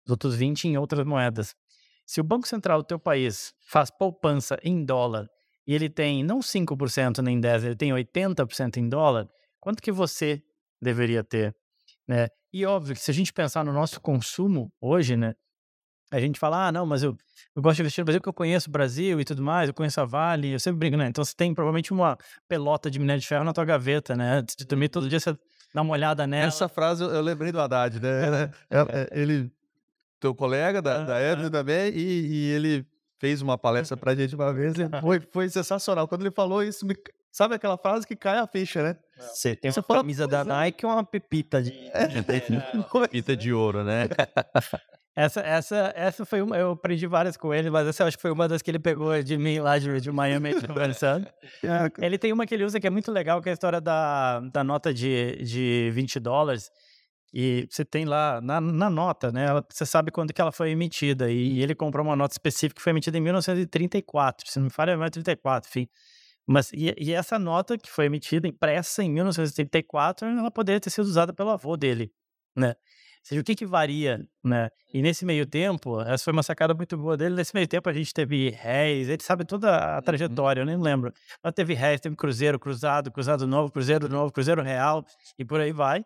Os 0.05 0.11
outros 0.11 0.35
20 0.35 0.69
em 0.69 0.77
outras 0.77 1.07
moedas. 1.07 1.55
Se 2.05 2.21
o 2.21 2.25
Banco 2.25 2.47
Central 2.47 2.83
do 2.83 2.87
teu 2.87 2.99
país 2.99 3.55
faz 3.67 3.91
poupança 3.91 4.59
em 4.63 4.85
dólar 4.85 5.29
e 5.67 5.75
ele 5.75 5.89
tem 5.89 6.23
não 6.23 6.41
5% 6.41 7.23
nem 7.23 7.41
10%, 7.41 7.65
ele 7.65 7.77
tem 7.77 7.91
80% 7.91 8.79
em 8.79 8.89
dólar, 8.89 9.29
quanto 9.61 9.83
que 9.83 9.93
você 9.93 10.43
deveria 10.81 11.23
ter 11.23 11.55
né? 12.09 12.29
E 12.53 12.65
óbvio 12.65 12.95
que 12.95 13.01
se 13.01 13.11
a 13.11 13.15
gente 13.15 13.33
pensar 13.33 13.65
no 13.65 13.73
nosso 13.73 14.01
consumo 14.01 14.73
hoje, 14.81 15.17
né? 15.17 15.35
A 16.11 16.19
gente 16.19 16.41
fala, 16.41 16.69
ah, 16.69 16.73
não, 16.73 16.87
mas 16.87 17.03
eu, 17.03 17.15
eu 17.55 17.61
gosto 17.61 17.77
de 17.77 17.83
investir 17.83 18.01
no 18.01 18.07
Brasil 18.07 18.21
porque 18.21 18.31
eu 18.31 18.35
conheço 18.35 18.71
o 18.71 18.73
Brasil 18.73 19.21
e 19.21 19.25
tudo 19.27 19.43
mais, 19.43 19.69
eu 19.69 19.75
conheço 19.75 20.01
a 20.01 20.07
Vale, 20.07 20.53
eu 20.53 20.59
sempre 20.59 20.79
brinco, 20.79 20.97
né? 20.97 21.09
Então 21.09 21.23
você 21.23 21.35
tem 21.37 21.53
provavelmente 21.53 21.93
uma 21.93 22.17
pelota 22.49 22.91
de 22.91 22.99
minério 22.99 23.21
de 23.21 23.27
ferro 23.29 23.45
na 23.45 23.53
tua 23.53 23.67
gaveta, 23.67 24.17
né? 24.17 24.43
De 24.43 24.65
dormir 24.65 24.89
todo 24.89 25.07
dia 25.07 25.21
você 25.21 25.37
dá 25.75 25.83
uma 25.83 25.93
olhada 25.93 26.27
nela. 26.27 26.49
Essa 26.49 26.67
frase 26.67 27.05
eu, 27.05 27.21
lembrei 27.21 27.53
do 27.53 27.61
Haddad, 27.61 28.01
né? 28.01 28.51
É, 28.71 29.21
ele, 29.21 29.53
teu 30.19 30.35
colega 30.35 30.81
da, 30.81 31.05
da 31.05 31.23
Evelyn 31.23 31.51
também, 31.51 31.93
e, 31.95 32.27
e 32.27 32.51
ele 32.53 32.87
fez 33.19 33.43
uma 33.43 33.59
palestra 33.59 33.95
pra 33.97 34.15
gente 34.15 34.35
uma 34.35 34.53
vez, 34.53 34.75
foi, 35.03 35.21
foi 35.21 35.49
sensacional. 35.51 36.09
Quando 36.09 36.23
ele 36.23 36.31
falou 36.31 36.63
isso, 36.63 36.87
me, 36.87 36.95
Sabe 37.39 37.55
aquela 37.55 37.79
frase 37.79 38.05
que 38.05 38.17
cai 38.17 38.37
a 38.37 38.49
ficha, 38.49 38.83
né? 38.83 38.97
Você 39.17 39.55
tem 39.55 39.71
uma 39.71 39.81
fala, 39.81 40.01
camisa 40.01 40.27
da 40.27 40.41
é. 40.41 40.45
Nike 40.45 40.85
e 40.85 40.87
uma 40.89 41.05
pepita 41.05 41.63
de... 41.63 41.71
É. 41.95 42.09
pepita 43.03 43.37
de 43.37 43.53
ouro, 43.53 43.85
né? 43.85 44.09
Essa, 45.15 45.41
essa, 45.41 45.93
essa 45.97 46.25
foi 46.25 46.41
uma. 46.41 46.57
Eu 46.57 46.71
aprendi 46.71 47.05
várias 47.09 47.37
com 47.37 47.53
ele, 47.53 47.71
mas 47.71 47.89
essa 47.89 48.05
eu 48.05 48.07
acho 48.07 48.17
que 48.17 48.23
foi 48.23 48.31
uma 48.31 48.47
das 48.47 48.63
que 48.63 48.71
ele 48.71 48.79
pegou 48.79 49.21
de 49.21 49.37
mim 49.37 49.59
lá 49.59 49.77
de, 49.77 50.01
de 50.01 50.13
Miami 50.13 50.55
conversando. 50.65 51.27
ele 52.01 52.17
tem 52.17 52.33
uma 52.33 52.47
que 52.47 52.55
ele 52.55 52.63
usa 52.65 52.79
que 52.79 52.87
é 52.87 52.91
muito 52.91 53.11
legal, 53.11 53.43
que 53.43 53.49
é 53.49 53.51
a 53.51 53.53
história 53.53 53.81
da, 53.81 54.39
da 54.39 54.63
nota 54.63 54.95
de, 54.95 55.43
de 55.43 55.91
20 55.93 56.21
dólares. 56.21 56.71
E 57.35 57.67
você 57.69 57.85
tem 57.85 58.05
lá 58.05 58.41
na, 58.41 58.61
na 58.61 58.89
nota, 58.89 59.33
né? 59.33 59.47
Você 59.69 59.85
sabe 59.85 60.13
quando 60.13 60.33
que 60.33 60.41
ela 60.41 60.53
foi 60.53 60.71
emitida. 60.71 61.29
E 61.29 61.61
ele 61.61 61.75
comprou 61.75 62.07
uma 62.07 62.15
nota 62.15 62.35
específica 62.35 62.77
que 62.77 62.83
foi 62.83 62.91
emitida 62.91 63.19
em 63.19 63.21
1934. 63.21 64.49
Se 64.49 64.61
não 64.61 64.67
me 64.67 64.71
falha, 64.71 64.93
é 64.93 64.95
1934, 64.95 65.69
enfim. 65.69 65.89
Mas, 66.49 66.73
e, 66.73 66.95
e, 66.97 67.13
essa 67.13 67.39
nota 67.39 67.77
que 67.77 67.91
foi 67.91 68.07
emitida, 68.07 68.49
impressa 68.49 69.05
em 69.05 69.11
1934, 69.11 70.27
ela 70.27 70.51
poderia 70.51 70.81
ter 70.81 70.89
sido 70.89 71.05
usada 71.05 71.31
pelo 71.31 71.51
avô 71.51 71.77
dele, 71.77 72.11
né? 72.57 72.71
Ou 72.71 72.75
seja, 73.23 73.41
o 73.43 73.45
que 73.45 73.55
que 73.55 73.67
varia, 73.67 74.27
né? 74.43 74.71
E 74.95 75.03
nesse 75.03 75.27
meio 75.27 75.45
tempo, 75.45 76.01
essa 76.01 76.25
foi 76.25 76.33
uma 76.33 76.43
sacada 76.43 76.73
muito 76.73 76.97
boa 76.97 77.19
dele, 77.19 77.35
nesse 77.35 77.55
meio 77.55 77.69
tempo 77.69 77.87
a 77.91 77.93
gente 77.93 78.15
teve 78.15 78.49
réis, 78.49 79.11
ele 79.11 79.23
sabe 79.23 79.45
toda 79.45 79.77
a 79.77 79.97
uhum. 79.97 80.03
trajetória, 80.03 80.63
eu 80.63 80.65
nem 80.65 80.79
lembro. 80.79 81.13
Mas 81.45 81.53
teve 81.53 81.75
réis, 81.75 82.01
teve 82.01 82.17
cruzeiro, 82.17 82.59
cruzado, 82.59 83.13
cruzado 83.13 83.47
novo, 83.47 83.71
cruzeiro 83.71 84.09
novo, 84.09 84.33
cruzeiro 84.33 84.63
real, 84.63 85.05
e 85.39 85.45
por 85.45 85.61
aí 85.61 85.71
vai. 85.71 86.03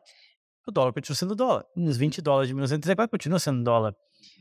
O 0.67 0.73
dólar 0.73 0.93
continua 0.93 1.17
sendo 1.17 1.37
dólar. 1.37 1.65
Uns 1.77 1.97
20 1.97 2.21
dólares 2.21 2.49
de 2.49 2.55
1934 2.55 3.09
continua 3.09 3.39
sendo 3.39 3.63
dólar. 3.63 3.95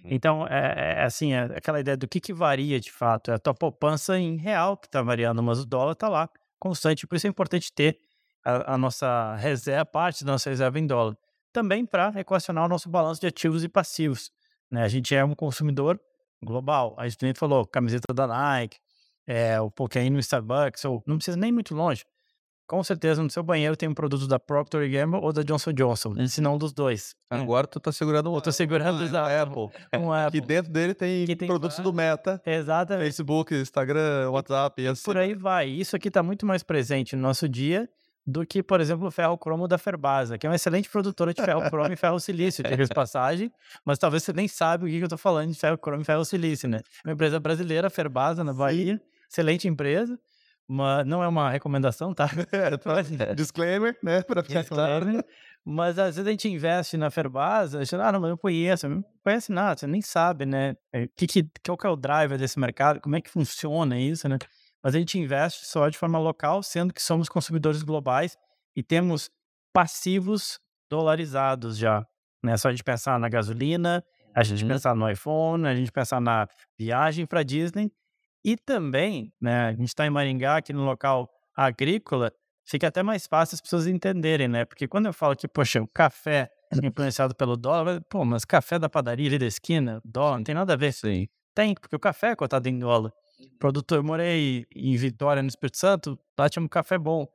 Uhum. 0.03 0.09
Então, 0.11 0.47
é, 0.47 0.97
é, 0.97 1.03
assim, 1.03 1.33
é 1.33 1.43
aquela 1.55 1.79
ideia 1.79 1.97
do 1.97 2.07
que, 2.07 2.19
que 2.19 2.33
varia 2.33 2.79
de 2.79 2.91
fato. 2.91 3.31
É 3.31 3.35
a 3.35 3.39
tua 3.39 3.53
poupança 3.53 4.17
em 4.17 4.37
real 4.37 4.77
que 4.77 4.87
está 4.87 5.01
variando, 5.01 5.41
mas 5.41 5.59
o 5.59 5.65
dólar 5.65 5.93
está 5.93 6.09
lá 6.09 6.29
constante. 6.59 7.07
Por 7.07 7.15
isso 7.15 7.27
é 7.27 7.29
importante 7.29 7.71
ter 7.73 7.99
a, 8.43 8.73
a, 8.73 8.77
nossa 8.77 9.35
reserva, 9.35 9.85
parte 9.85 10.23
da 10.23 10.33
nossa 10.33 10.49
reserva 10.49 10.79
em 10.79 10.87
dólar. 10.87 11.17
Também 11.51 11.85
para 11.85 12.13
equacionar 12.19 12.65
o 12.65 12.69
nosso 12.69 12.89
balanço 12.89 13.19
de 13.21 13.27
ativos 13.27 13.63
e 13.63 13.69
passivos. 13.69 14.31
Né? 14.69 14.83
A 14.83 14.87
gente 14.87 15.13
é 15.13 15.23
um 15.23 15.35
consumidor 15.35 15.99
global. 16.41 16.95
A 16.97 17.07
gente 17.07 17.33
falou, 17.37 17.65
camiseta 17.65 18.13
da 18.13 18.25
Nike, 18.27 18.77
é, 19.27 19.59
o 19.59 19.69
Pokémon 19.69 20.11
no 20.11 20.19
Starbucks, 20.19 20.85
ou 20.85 21.03
não 21.05 21.17
precisa 21.17 21.37
nem 21.37 21.51
muito 21.51 21.75
longe 21.75 22.05
com 22.71 22.81
certeza 22.85 23.21
no 23.21 23.29
seu 23.29 23.43
banheiro 23.43 23.75
tem 23.75 23.89
um 23.89 23.93
produto 23.93 24.25
da 24.25 24.39
Procter 24.39 24.89
Gamble 24.89 25.19
ou 25.21 25.33
da 25.33 25.43
Johnson 25.43 25.73
Johnson, 25.73 26.25
se 26.25 26.39
não 26.39 26.57
dos 26.57 26.71
dois. 26.71 27.13
Agora 27.29 27.67
tu 27.67 27.81
tá 27.81 27.91
segurando 27.91 28.27
o 28.27 28.31
outro. 28.31 28.47
Eu 28.47 28.53
tô 28.53 28.55
segurando 28.55 29.11
da 29.11 29.41
Apple. 29.41 29.67
Um 29.99 30.09
Apple. 30.09 30.39
Que 30.39 30.47
dentro 30.47 30.71
dele 30.71 30.93
tem, 30.93 31.25
tem 31.25 31.49
produtos 31.49 31.79
do 31.79 31.91
Meta. 31.91 32.41
Exatamente. 32.45 33.03
Facebook, 33.03 33.53
Instagram, 33.53 34.29
WhatsApp 34.29 34.81
e 34.81 34.87
assim. 34.87 35.03
Por 35.03 35.17
aí 35.17 35.33
vai. 35.33 35.67
Isso 35.67 35.97
aqui 35.97 36.09
tá 36.09 36.23
muito 36.23 36.45
mais 36.45 36.63
presente 36.63 37.13
no 37.13 37.21
nosso 37.21 37.49
dia 37.49 37.89
do 38.25 38.45
que, 38.45 38.63
por 38.63 38.79
exemplo, 38.79 39.05
o 39.05 39.11
ferro 39.11 39.37
cromo 39.37 39.67
da 39.67 39.77
Ferbasa, 39.77 40.37
que 40.37 40.47
é 40.47 40.49
uma 40.49 40.55
excelente 40.55 40.89
produtora 40.89 41.33
de 41.33 41.41
ferro 41.41 41.69
cromo 41.69 41.91
e 41.91 41.97
ferro 41.97 42.21
silício, 42.21 42.63
de 42.63 42.87
passagem, 42.95 43.51
mas 43.83 43.99
talvez 43.99 44.23
você 44.23 44.31
nem 44.31 44.47
sabe 44.47 44.85
o 44.85 44.87
que 44.87 45.03
eu 45.03 45.09
tô 45.09 45.17
falando 45.17 45.51
de 45.51 45.59
ferro 45.59 45.77
cromo 45.77 46.03
e 46.03 46.05
ferro 46.05 46.23
silício, 46.23 46.69
né? 46.69 46.79
Uma 47.03 47.11
empresa 47.11 47.37
brasileira, 47.37 47.89
Ferbasa, 47.89 48.45
na 48.45 48.53
Bahia, 48.53 49.01
excelente 49.29 49.67
empresa, 49.67 50.17
uma, 50.71 51.03
não 51.03 51.21
é 51.21 51.27
uma 51.27 51.49
recomendação, 51.49 52.13
tá? 52.13 52.29
É, 53.19 53.35
disclaimer, 53.35 53.97
né? 54.01 54.21
Para 54.21 54.41
ficar 54.41 54.63
claro. 54.63 55.23
Mas 55.65 55.99
às 55.99 56.15
vezes 56.15 56.27
a 56.27 56.31
gente 56.31 56.47
investe 56.47 56.97
na 56.97 57.11
Ferbasa, 57.11 57.81
achando, 57.81 58.01
ah, 58.01 58.11
não, 58.11 58.21
mas 58.21 58.29
eu 58.29 58.37
conheço. 58.37 58.87
Não 58.87 59.03
conhece 59.23 59.51
nada, 59.51 59.77
você 59.77 59.85
nem 59.85 60.01
sabe, 60.01 60.45
né? 60.45 60.75
É, 60.93 61.07
que, 61.15 61.27
que, 61.27 61.49
qual 61.63 61.77
que 61.77 61.85
é 61.85 61.89
o 61.89 61.95
driver 61.95 62.37
desse 62.37 62.57
mercado, 62.57 63.01
como 63.01 63.15
é 63.15 63.21
que 63.21 63.29
funciona 63.29 63.99
isso, 63.99 64.27
né? 64.29 64.37
Mas 64.83 64.95
a 64.95 64.97
gente 64.97 65.19
investe 65.19 65.65
só 65.65 65.89
de 65.89 65.97
forma 65.97 66.17
local, 66.17 66.63
sendo 66.63 66.93
que 66.93 67.01
somos 67.01 67.29
consumidores 67.29 67.83
globais 67.83 68.35
e 68.75 68.81
temos 68.81 69.29
passivos 69.73 70.59
dolarizados 70.89 71.77
já. 71.77 72.03
Né? 72.43 72.57
Só 72.57 72.69
a 72.69 72.71
gente 72.71 72.83
pensar 72.83 73.19
na 73.19 73.29
gasolina, 73.29 74.03
a 74.33 74.43
gente 74.43 74.63
Uhum. 74.63 74.69
pensar 74.69 74.95
no 74.95 75.09
iPhone, 75.09 75.67
a 75.67 75.75
gente 75.75 75.91
pensar 75.91 76.19
na 76.19 76.47
viagem 76.79 77.25
para 77.25 77.43
Disney. 77.43 77.91
E 78.43 78.57
também, 78.57 79.33
né, 79.39 79.67
a 79.67 79.71
gente 79.71 79.87
está 79.87 80.05
em 80.05 80.09
Maringá, 80.09 80.57
aqui 80.57 80.73
no 80.73 80.83
local 80.83 81.29
agrícola, 81.55 82.31
fica 82.65 82.87
até 82.87 83.03
mais 83.03 83.27
fácil 83.27 83.55
as 83.55 83.61
pessoas 83.61 83.87
entenderem, 83.87 84.47
né? 84.47 84.65
Porque 84.65 84.87
quando 84.87 85.05
eu 85.07 85.13
falo 85.13 85.35
que, 85.35 85.47
poxa, 85.47 85.81
o 85.81 85.87
café 85.87 86.49
é 86.71 86.87
influenciado 86.87 87.35
pelo 87.35 87.55
dólar, 87.57 88.01
pô, 88.09 88.23
mas 88.25 88.45
café 88.45 88.79
da 88.79 88.89
padaria 88.89 89.27
ali 89.27 89.37
da 89.37 89.45
esquina, 89.45 90.01
dólar, 90.03 90.37
não 90.37 90.43
tem 90.43 90.55
nada 90.55 90.73
a 90.73 90.77
ver. 90.77 90.93
Sim. 90.93 91.27
Tem, 91.53 91.75
porque 91.75 91.95
o 91.95 91.99
café 91.99 92.31
é 92.31 92.35
cotado 92.35 92.67
em 92.69 92.79
dólar. 92.79 93.11
Produtor, 93.59 93.97
eu 93.97 94.03
morei 94.03 94.65
em 94.75 94.95
Vitória, 94.95 95.41
no 95.41 95.49
Espírito 95.49 95.77
Santo, 95.77 96.17
lá 96.37 96.49
tinha 96.49 96.63
um 96.63 96.67
café 96.67 96.97
bom. 96.97 97.27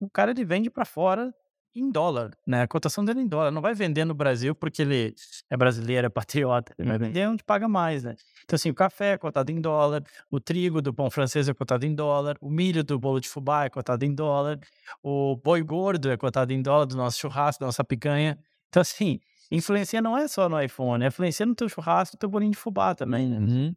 O 0.00 0.10
cara, 0.10 0.32
ele 0.32 0.44
vende 0.44 0.70
para 0.70 0.84
fora 0.84 1.34
em 1.74 1.90
dólar, 1.90 2.30
né? 2.46 2.62
A 2.62 2.68
cotação 2.68 3.04
dele 3.04 3.20
é 3.20 3.22
em 3.22 3.26
dólar. 3.26 3.50
Não 3.50 3.60
vai 3.62 3.74
vender 3.74 4.04
no 4.04 4.14
Brasil 4.14 4.54
porque 4.54 4.82
ele 4.82 5.14
é 5.50 5.56
brasileiro, 5.56 6.06
é 6.06 6.10
patriota. 6.10 6.72
Ele 6.78 6.88
vai 6.88 6.98
Uhum. 6.98 7.04
vender 7.06 7.28
onde 7.28 7.42
paga 7.44 7.68
mais, 7.68 8.04
né? 8.04 8.14
Então, 8.44 8.54
assim, 8.56 8.70
o 8.70 8.74
café 8.74 9.12
é 9.12 9.18
cotado 9.18 9.50
em 9.50 9.60
dólar, 9.60 10.02
o 10.30 10.38
trigo 10.38 10.80
do 10.80 10.92
pão 10.94 11.10
francês 11.10 11.48
é 11.48 11.54
cotado 11.54 11.84
em 11.84 11.94
dólar, 11.94 12.36
o 12.40 12.48
milho 12.50 12.84
do 12.84 12.98
bolo 12.98 13.20
de 13.20 13.28
fubá 13.28 13.64
é 13.64 13.70
cotado 13.70 14.04
em 14.04 14.14
dólar, 14.14 14.58
o 15.02 15.36
boi 15.36 15.62
gordo 15.62 16.10
é 16.10 16.16
cotado 16.16 16.52
em 16.52 16.62
dólar 16.62 16.86
do 16.86 16.96
nosso 16.96 17.18
churrasco, 17.18 17.60
da 17.60 17.66
nossa 17.66 17.82
picanha. 17.84 18.38
Então, 18.68 18.80
assim, 18.80 19.18
influencia 19.50 20.00
não 20.02 20.16
é 20.16 20.28
só 20.28 20.48
no 20.48 20.60
iPhone, 20.60 21.04
influencia 21.06 21.44
no 21.46 21.54
teu 21.54 21.68
churrasco, 21.68 22.16
no 22.16 22.18
teu 22.20 22.28
bolinho 22.28 22.52
de 22.52 22.58
fubá 22.58 22.94
também, 22.94 23.28
né? 23.28 23.38
Uhum. 23.38 23.74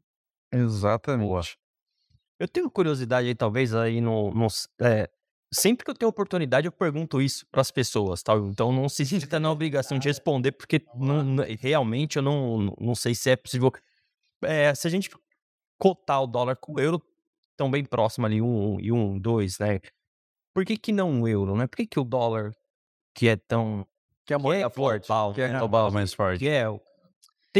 Exatamente. 0.51 1.57
Eu 2.39 2.47
tenho 2.47 2.69
curiosidade 2.69 3.27
aí, 3.27 3.35
talvez, 3.35 3.73
aí 3.73 3.99
no. 3.99 4.31
no 4.31 4.47
é, 4.81 5.09
sempre 5.53 5.85
que 5.85 5.91
eu 5.91 5.95
tenho 5.95 6.09
oportunidade, 6.09 6.67
eu 6.67 6.71
pergunto 6.71 7.21
isso 7.21 7.45
para 7.51 7.61
as 7.61 7.71
pessoas, 7.71 8.21
tal. 8.23 8.47
Então 8.47 8.71
não 8.71 8.87
se 8.89 9.05
sinta 9.05 9.39
na 9.39 9.51
obrigação 9.51 9.97
de 9.99 10.07
responder, 10.07 10.51
porque 10.51 10.81
não- 10.95 11.37
realmente 11.59 12.17
eu 12.17 12.21
não, 12.23 12.73
não 12.79 12.95
sei 12.95 13.13
se 13.15 13.29
é 13.29 13.35
possível. 13.35 13.71
É, 14.43 14.73
se 14.75 14.87
a 14.87 14.89
gente 14.89 15.09
cotar 15.79 16.21
o 16.23 16.27
dólar 16.27 16.55
com 16.57 16.73
o 16.73 16.79
euro, 16.79 17.01
tão 17.55 17.69
bem 17.71 17.83
próximo 17.83 18.25
ali, 18.25 18.41
um 18.41 18.79
e 18.79 18.91
um, 18.91 19.17
dois, 19.17 19.57
né? 19.59 19.79
Por 20.53 20.65
que, 20.65 20.77
que 20.77 20.91
não 20.91 21.21
o 21.21 21.27
euro, 21.27 21.55
né? 21.55 21.67
Por 21.67 21.75
que, 21.77 21.87
que 21.87 21.99
o 21.99 22.03
dólar, 22.03 22.51
que 23.15 23.27
é 23.27 23.35
tão. 23.35 23.85
Que 24.25 24.33
a 24.33 24.39
moeda 24.39 24.65
é 24.65 24.69
forte. 24.69 25.07
global, 25.07 25.33
Que 25.33 25.41
é 25.41 25.47
né? 25.49 25.59
global 25.59 25.91
mais 25.91 26.13
forte. 26.13 26.39
Que 26.39 26.49
é. 26.49 26.65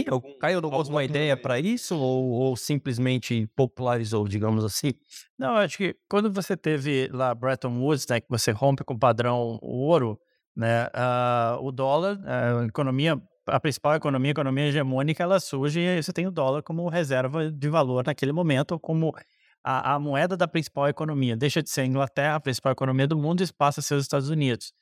Tem 0.04 0.13
algum, 0.13 0.38
Caiu 0.38 0.62
no 0.62 0.72
alguma 0.72 1.04
ideia 1.04 1.36
para 1.36 1.60
isso 1.60 1.98
ou, 1.98 2.30
ou 2.30 2.56
simplesmente 2.56 3.48
popularizou, 3.56 4.27
digamos 4.27 4.63
assim? 4.63 4.94
Não, 5.39 5.50
eu 5.50 5.58
acho 5.58 5.77
que 5.77 5.96
quando 6.08 6.32
você 6.32 6.56
teve 6.56 7.10
lá 7.12 7.34
Bretton 7.34 7.80
Woods, 7.80 8.06
né, 8.08 8.20
que 8.20 8.27
você 8.30 8.51
rompe 8.51 8.84
com 8.84 8.94
o 8.94 9.00
padrão 9.00 9.58
ouro, 9.60 10.20
né, 10.56 10.88
ah, 10.94 11.58
o 11.62 11.72
dólar, 11.72 12.20
a 12.25 12.66
economia, 12.66 13.20
a 13.48 13.60
principal 13.60 13.96
economia, 13.96 14.30
a 14.30 14.34
economia 14.34 14.68
hegemônica, 14.68 15.24
ela 15.24 15.39
surge 15.39 15.80
e 15.80 16.04
você 16.04 16.13
tem 16.13 16.27
o 16.27 16.32
dólar 16.32 16.62
como 16.62 16.88
reserva 16.89 17.51
de 17.51 17.68
valor 17.68 18.04
naquele 18.06 18.32
momento, 18.32 18.80
como 18.80 19.16
a, 19.63 19.96
a 19.96 20.00
moeda 20.00 20.38
da 20.38 20.48
principal 20.48 20.88
economia. 20.88 21.36
Deixa 21.36 21.63
de 21.63 21.72
ser 21.72 21.82
a 21.82 21.86
Inglaterra, 21.86 22.36
a 22.36 22.39
principal 22.39 22.72
economia 22.72 23.08
do 23.08 23.18
mundo, 23.18 23.44
e 23.44 23.51
passa 23.51 23.80
a 23.80 23.84
ser 23.84 23.96
os 23.96 24.04
Estados 24.04 24.30
Unidos. 24.30 24.74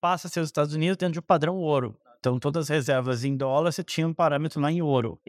Passa 0.00 0.26
a 0.26 0.30
ser 0.30 0.40
os 0.40 0.48
Estados 0.48 0.74
Unidos 0.74 0.96
dentro 0.96 1.12
de 1.12 1.18
um 1.18 1.22
padrão 1.22 1.56
ouro. 1.56 1.98
Então, 2.24 2.38
todas 2.38 2.62
as 2.62 2.68
reservas 2.70 3.22
em 3.22 3.36
dólar, 3.36 3.70
você 3.70 3.84
tinha 3.84 4.08
um 4.08 4.14
parâmetro 4.14 4.58
lá 4.58 4.72
em 4.72 4.80
ouro. 4.80 5.20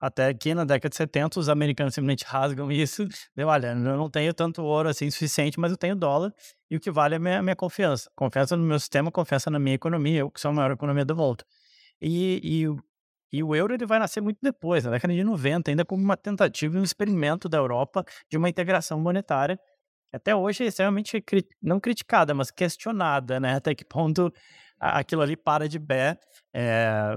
Até 0.00 0.34
que 0.34 0.52
na 0.52 0.64
década 0.64 0.88
de 0.88 0.96
70, 0.96 1.38
os 1.38 1.48
americanos 1.48 1.94
simplesmente 1.94 2.24
rasgam 2.24 2.72
isso. 2.72 3.06
Deu, 3.36 3.46
olha, 3.46 3.68
eu 3.68 3.76
não 3.76 4.10
tenho 4.10 4.34
tanto 4.34 4.60
ouro 4.60 4.88
assim 4.88 5.08
suficiente, 5.08 5.60
mas 5.60 5.70
eu 5.70 5.76
tenho 5.76 5.94
dólar. 5.94 6.32
E 6.68 6.74
o 6.76 6.80
que 6.80 6.90
vale 6.90 7.14
é 7.14 7.18
a 7.18 7.20
minha, 7.20 7.40
minha 7.42 7.54
confiança. 7.54 8.10
Confiança 8.16 8.56
no 8.56 8.64
meu 8.64 8.80
sistema, 8.80 9.12
confiança 9.12 9.52
na 9.52 9.60
minha 9.60 9.76
economia, 9.76 10.18
eu 10.18 10.30
que 10.32 10.40
sou 10.40 10.50
a 10.50 10.54
maior 10.54 10.72
economia 10.72 11.04
do 11.04 11.14
mundo. 11.14 11.44
E, 12.00 12.40
e, 12.42 12.68
o- 12.68 12.76
e 13.32 13.40
o 13.44 13.54
euro 13.54 13.72
ele 13.74 13.86
vai 13.86 14.00
nascer 14.00 14.20
muito 14.20 14.38
depois, 14.42 14.82
na 14.84 14.90
década 14.90 15.14
de 15.14 15.22
90, 15.22 15.70
ainda 15.70 15.84
como 15.84 16.02
uma 16.02 16.16
tentativa 16.16 16.76
e 16.76 16.80
um 16.80 16.82
experimento 16.82 17.48
da 17.48 17.58
Europa 17.58 18.04
de 18.28 18.36
uma 18.36 18.48
integração 18.48 18.98
monetária. 19.00 19.60
Até 20.12 20.34
hoje 20.34 20.64
é 20.64 20.66
extremamente 20.66 21.20
cri- 21.20 21.46
não 21.62 21.78
criticada, 21.80 22.34
mas 22.34 22.50
questionada, 22.50 23.38
né? 23.40 23.54
Até 23.54 23.74
que 23.74 23.84
ponto 23.84 24.32
aquilo 24.82 25.22
ali 25.22 25.36
para 25.36 25.68
de 25.68 25.78
pé. 25.78 26.18
É, 26.54 27.16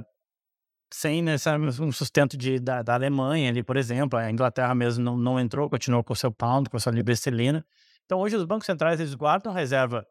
sem 0.93 1.22
necessariamente 1.22 1.81
um 1.81 1.91
sustento 1.91 2.38
de, 2.38 2.60
da, 2.60 2.81
da 2.81 2.93
Alemanha 2.93 3.50
ali, 3.50 3.63
por 3.63 3.75
exemplo. 3.75 4.17
A 4.17 4.31
Inglaterra 4.31 4.74
mesmo 4.74 5.03
não, 5.03 5.17
não 5.17 5.39
entrou, 5.39 5.69
continuou 5.69 6.03
com 6.03 6.13
o 6.13 6.15
seu 6.15 6.31
pound, 6.31 6.69
com 6.69 6.77
a 6.77 6.79
sua 6.79 6.91
libra 6.93 7.13
esterlina. 7.13 7.65
Então, 8.05 8.19
hoje, 8.19 8.36
os 8.36 8.45
bancos 8.45 8.65
centrais 8.65 9.00
eles 9.00 9.15
guardam 9.15 9.51
reserva 9.51 10.05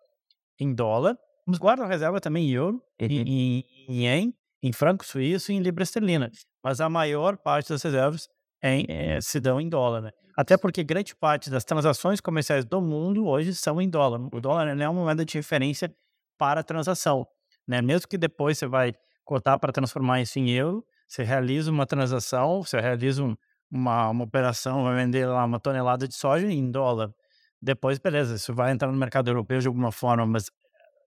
em 0.58 0.74
dólar, 0.74 1.16
mas 1.46 1.58
guardam 1.58 1.86
reserva 1.86 2.20
também 2.20 2.48
em 2.48 2.52
euro, 2.52 2.82
em, 2.98 3.20
em, 3.20 3.64
em 3.88 4.04
ien, 4.04 4.34
em 4.62 4.72
franco 4.72 5.04
suíço 5.06 5.52
e 5.52 5.54
em 5.54 5.60
libra 5.60 5.84
esterlina. 5.84 6.30
Mas 6.62 6.80
a 6.80 6.88
maior 6.88 7.36
parte 7.36 7.68
das 7.70 7.82
reservas 7.82 8.28
é 8.62 8.74
em- 8.74 8.86
é, 8.88 9.20
se 9.20 9.40
dão 9.40 9.60
em 9.60 9.68
dólar, 9.68 10.02
né? 10.02 10.10
Até 10.36 10.56
porque 10.56 10.82
grande 10.82 11.14
parte 11.14 11.48
das 11.48 11.64
transações 11.64 12.20
comerciais 12.20 12.64
do 12.64 12.80
mundo 12.80 13.26
hoje 13.26 13.54
são 13.54 13.80
em 13.80 13.88
dólar. 13.88 14.20
O 14.32 14.40
dólar 14.40 14.74
não 14.74 14.84
é 14.84 14.88
uma 14.88 15.02
moeda 15.02 15.24
de 15.24 15.34
referência 15.38 15.94
para 16.36 16.60
a 16.60 16.64
transação, 16.64 17.24
né? 17.66 17.82
Mesmo 17.82 18.08
que 18.08 18.18
depois 18.18 18.58
você 18.58 18.66
vai 18.66 18.94
cotar 19.24 19.58
para 19.58 19.72
transformar 19.72 20.20
isso 20.20 20.38
em 20.38 20.50
euro, 20.50 20.84
você 21.06 21.22
realiza 21.22 21.70
uma 21.70 21.86
transação, 21.86 22.62
você 22.62 22.80
realiza 22.80 23.22
um- 23.24 23.36
uma, 23.70 24.08
uma 24.10 24.24
operação, 24.24 24.84
vai 24.84 24.94
vender 24.96 25.26
lá 25.26 25.44
uma 25.44 25.58
tonelada 25.60 26.06
de 26.06 26.14
soja 26.14 26.46
em 26.50 26.70
dólar. 26.70 27.12
Depois, 27.60 27.98
beleza, 27.98 28.34
isso 28.36 28.54
vai 28.54 28.72
entrar 28.72 28.90
no 28.92 28.98
mercado 28.98 29.28
europeu 29.30 29.58
de 29.58 29.66
alguma 29.68 29.90
forma, 29.92 30.26
mas 30.26 30.50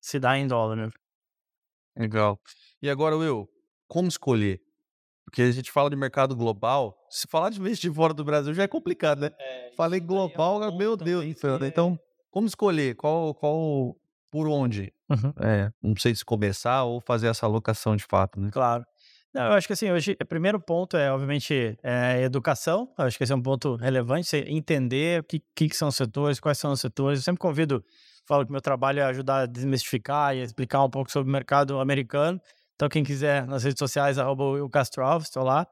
se 0.02 0.20
dá 0.20 0.38
em 0.38 0.48
dólar, 0.48 0.76
né? 0.76 0.90
Legal. 1.96 2.40
E 2.82 2.90
agora, 2.90 3.18
Will, 3.18 3.48
como 3.88 4.08
escolher? 4.08 4.62
Porque 5.26 5.42
a 5.42 5.52
gente 5.52 5.72
fala 5.72 5.90
de 5.90 5.96
mercado 5.96 6.36
global. 6.36 6.98
Se 7.10 7.28
falar 7.28 7.50
de 7.50 7.60
investir 7.60 7.94
fora 7.94 8.14
do 8.14 8.24
Brasil 8.24 8.54
já 8.54 8.64
é 8.64 8.68
complicado, 8.68 9.20
né? 9.22 9.32
Falei 9.76 10.00
global, 10.00 10.60
meu 10.76 10.96
Deus 10.96 11.26
né? 11.60 11.68
Então, 11.68 12.00
como 12.32 12.48
escolher? 12.48 12.96
Qual, 12.96 13.34
qual, 13.36 13.96
por 14.38 14.48
onde? 14.48 14.94
Uhum. 15.10 15.34
É, 15.40 15.72
não 15.82 15.96
sei 15.96 16.14
se 16.14 16.24
começar 16.24 16.84
ou 16.84 17.02
fazer 17.02 17.26
essa 17.26 17.48
alocação 17.48 17.96
de 17.96 18.04
fato, 18.04 18.40
né? 18.40 18.52
Claro. 18.52 18.86
Não, 19.34 19.46
eu 19.48 19.54
acho 19.54 19.66
que 19.66 19.74
assim, 19.74 19.90
hoje, 19.90 20.16
o 20.22 20.26
primeiro 20.28 20.60
ponto 20.60 20.96
é, 20.96 21.12
obviamente, 21.12 21.76
é 21.82 22.22
educação. 22.22 22.94
Eu 22.96 23.06
acho 23.06 23.18
que 23.18 23.24
esse 23.24 23.34
é 23.34 23.36
um 23.36 23.42
ponto 23.42 23.76
relevante, 23.78 24.28
você 24.28 24.46
entender 24.48 25.22
o 25.22 25.24
que, 25.24 25.40
que 25.56 25.76
são 25.76 25.88
os 25.88 25.96
setores, 25.96 26.40
quais 26.40 26.60
são 26.60 26.72
os 26.72 26.80
setores. 26.80 27.20
Eu 27.20 27.24
sempre 27.24 27.40
convido, 27.40 27.84
falo 28.28 28.46
que 28.46 28.52
meu 28.52 28.62
trabalho 28.62 29.00
é 29.00 29.04
ajudar 29.06 29.40
a 29.40 29.46
desmistificar 29.48 30.36
e 30.36 30.44
explicar 30.44 30.84
um 30.84 30.90
pouco 30.90 31.12
sobre 31.12 31.28
o 31.28 31.34
mercado 31.34 31.80
americano. 31.80 32.40
Então, 32.76 32.88
quem 32.88 33.04
quiser, 33.04 33.48
nas 33.48 33.64
redes 33.64 33.80
sociais, 33.80 34.20
arroba 34.20 34.44
Will 34.52 34.70
Castro 34.70 35.04
Alves, 35.04 35.30
estou 35.30 35.44
lá 35.44 35.66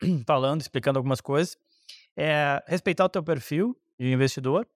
falando, 0.24 0.60
explicando 0.60 1.00
algumas 1.00 1.20
coisas. 1.20 1.56
É, 2.16 2.62
respeitar 2.68 3.06
o 3.06 3.08
teu 3.08 3.24
perfil 3.24 3.76
de 3.98 4.12
investidor, 4.12 4.66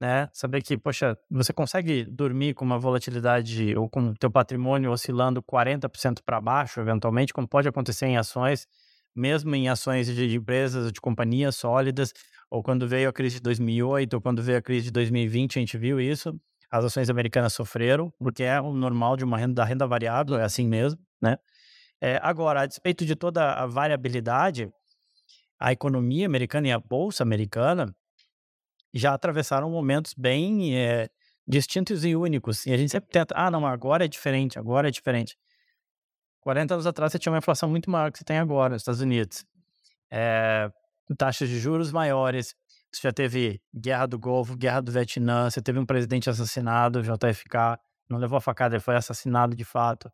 né? 0.00 0.28
Saber 0.32 0.60
que, 0.60 0.76
poxa, 0.76 1.16
você 1.30 1.52
consegue 1.52 2.04
dormir 2.04 2.54
com 2.54 2.64
uma 2.64 2.78
volatilidade 2.78 3.76
ou 3.76 3.88
com 3.88 4.08
o 4.08 4.14
teu 4.14 4.30
patrimônio 4.30 4.90
oscilando 4.90 5.40
40% 5.42 6.20
para 6.24 6.40
baixo, 6.40 6.80
eventualmente, 6.80 7.32
como 7.32 7.46
pode 7.46 7.68
acontecer 7.68 8.06
em 8.06 8.16
ações, 8.16 8.66
mesmo 9.14 9.54
em 9.54 9.68
ações 9.68 10.12
de 10.12 10.34
empresas, 10.34 10.92
de 10.92 11.00
companhias 11.00 11.54
sólidas, 11.54 12.12
ou 12.50 12.62
quando 12.62 12.88
veio 12.88 13.08
a 13.08 13.12
crise 13.12 13.36
de 13.36 13.42
2008, 13.42 14.14
ou 14.14 14.20
quando 14.20 14.42
veio 14.42 14.58
a 14.58 14.62
crise 14.62 14.86
de 14.86 14.90
2020, 14.90 15.58
a 15.58 15.60
gente 15.60 15.78
viu 15.78 16.00
isso. 16.00 16.34
As 16.68 16.84
ações 16.84 17.08
americanas 17.08 17.52
sofreram, 17.52 18.12
porque 18.18 18.42
é 18.42 18.60
o 18.60 18.72
normal 18.72 19.16
de 19.16 19.22
uma 19.22 19.38
renda, 19.38 19.54
da 19.54 19.64
renda 19.64 19.86
variável, 19.86 20.36
é 20.36 20.42
assim 20.42 20.66
mesmo, 20.66 20.98
né? 21.22 21.38
É, 22.00 22.18
agora, 22.20 22.62
a 22.62 22.66
despeito 22.66 23.06
de 23.06 23.14
toda 23.14 23.52
a 23.52 23.66
variabilidade, 23.66 24.68
a 25.60 25.72
economia 25.72 26.26
americana 26.26 26.68
e 26.68 26.72
a 26.72 26.78
bolsa 26.78 27.22
americana 27.22 27.94
já 28.94 29.12
atravessaram 29.14 29.68
momentos 29.70 30.14
bem 30.16 30.76
eh, 30.76 31.08
distintos 31.46 32.04
e 32.04 32.14
únicos. 32.16 32.64
E 32.66 32.72
a 32.72 32.76
gente 32.76 32.90
sempre 32.92 33.10
tenta, 33.10 33.34
ah, 33.36 33.50
não, 33.50 33.66
agora 33.66 34.04
é 34.04 34.08
diferente, 34.08 34.58
agora 34.58 34.88
é 34.88 34.90
diferente. 34.90 35.36
40 36.40 36.74
anos 36.74 36.86
atrás 36.86 37.12
você 37.12 37.18
tinha 37.18 37.32
uma 37.32 37.38
inflação 37.38 37.68
muito 37.68 37.90
maior 37.90 38.12
que 38.12 38.18
você 38.18 38.24
tem 38.24 38.38
agora 38.38 38.74
nos 38.74 38.82
Estados 38.82 39.00
Unidos. 39.00 39.44
Eh, 40.10 40.70
taxas 41.18 41.48
de 41.48 41.58
juros 41.58 41.90
maiores, 41.90 42.54
você 42.92 43.00
já 43.08 43.12
teve 43.12 43.60
guerra 43.74 44.06
do 44.06 44.18
Golfo, 44.18 44.56
guerra 44.56 44.80
do 44.80 44.92
Vietnã, 44.92 45.50
você 45.50 45.60
teve 45.60 45.78
um 45.78 45.86
presidente 45.86 46.30
assassinado, 46.30 47.02
JFK, 47.02 47.78
não 48.08 48.18
levou 48.18 48.36
a 48.36 48.40
facada, 48.40 48.76
ele 48.76 48.82
foi 48.82 48.94
assassinado 48.94 49.56
de 49.56 49.64
fato. 49.64 50.10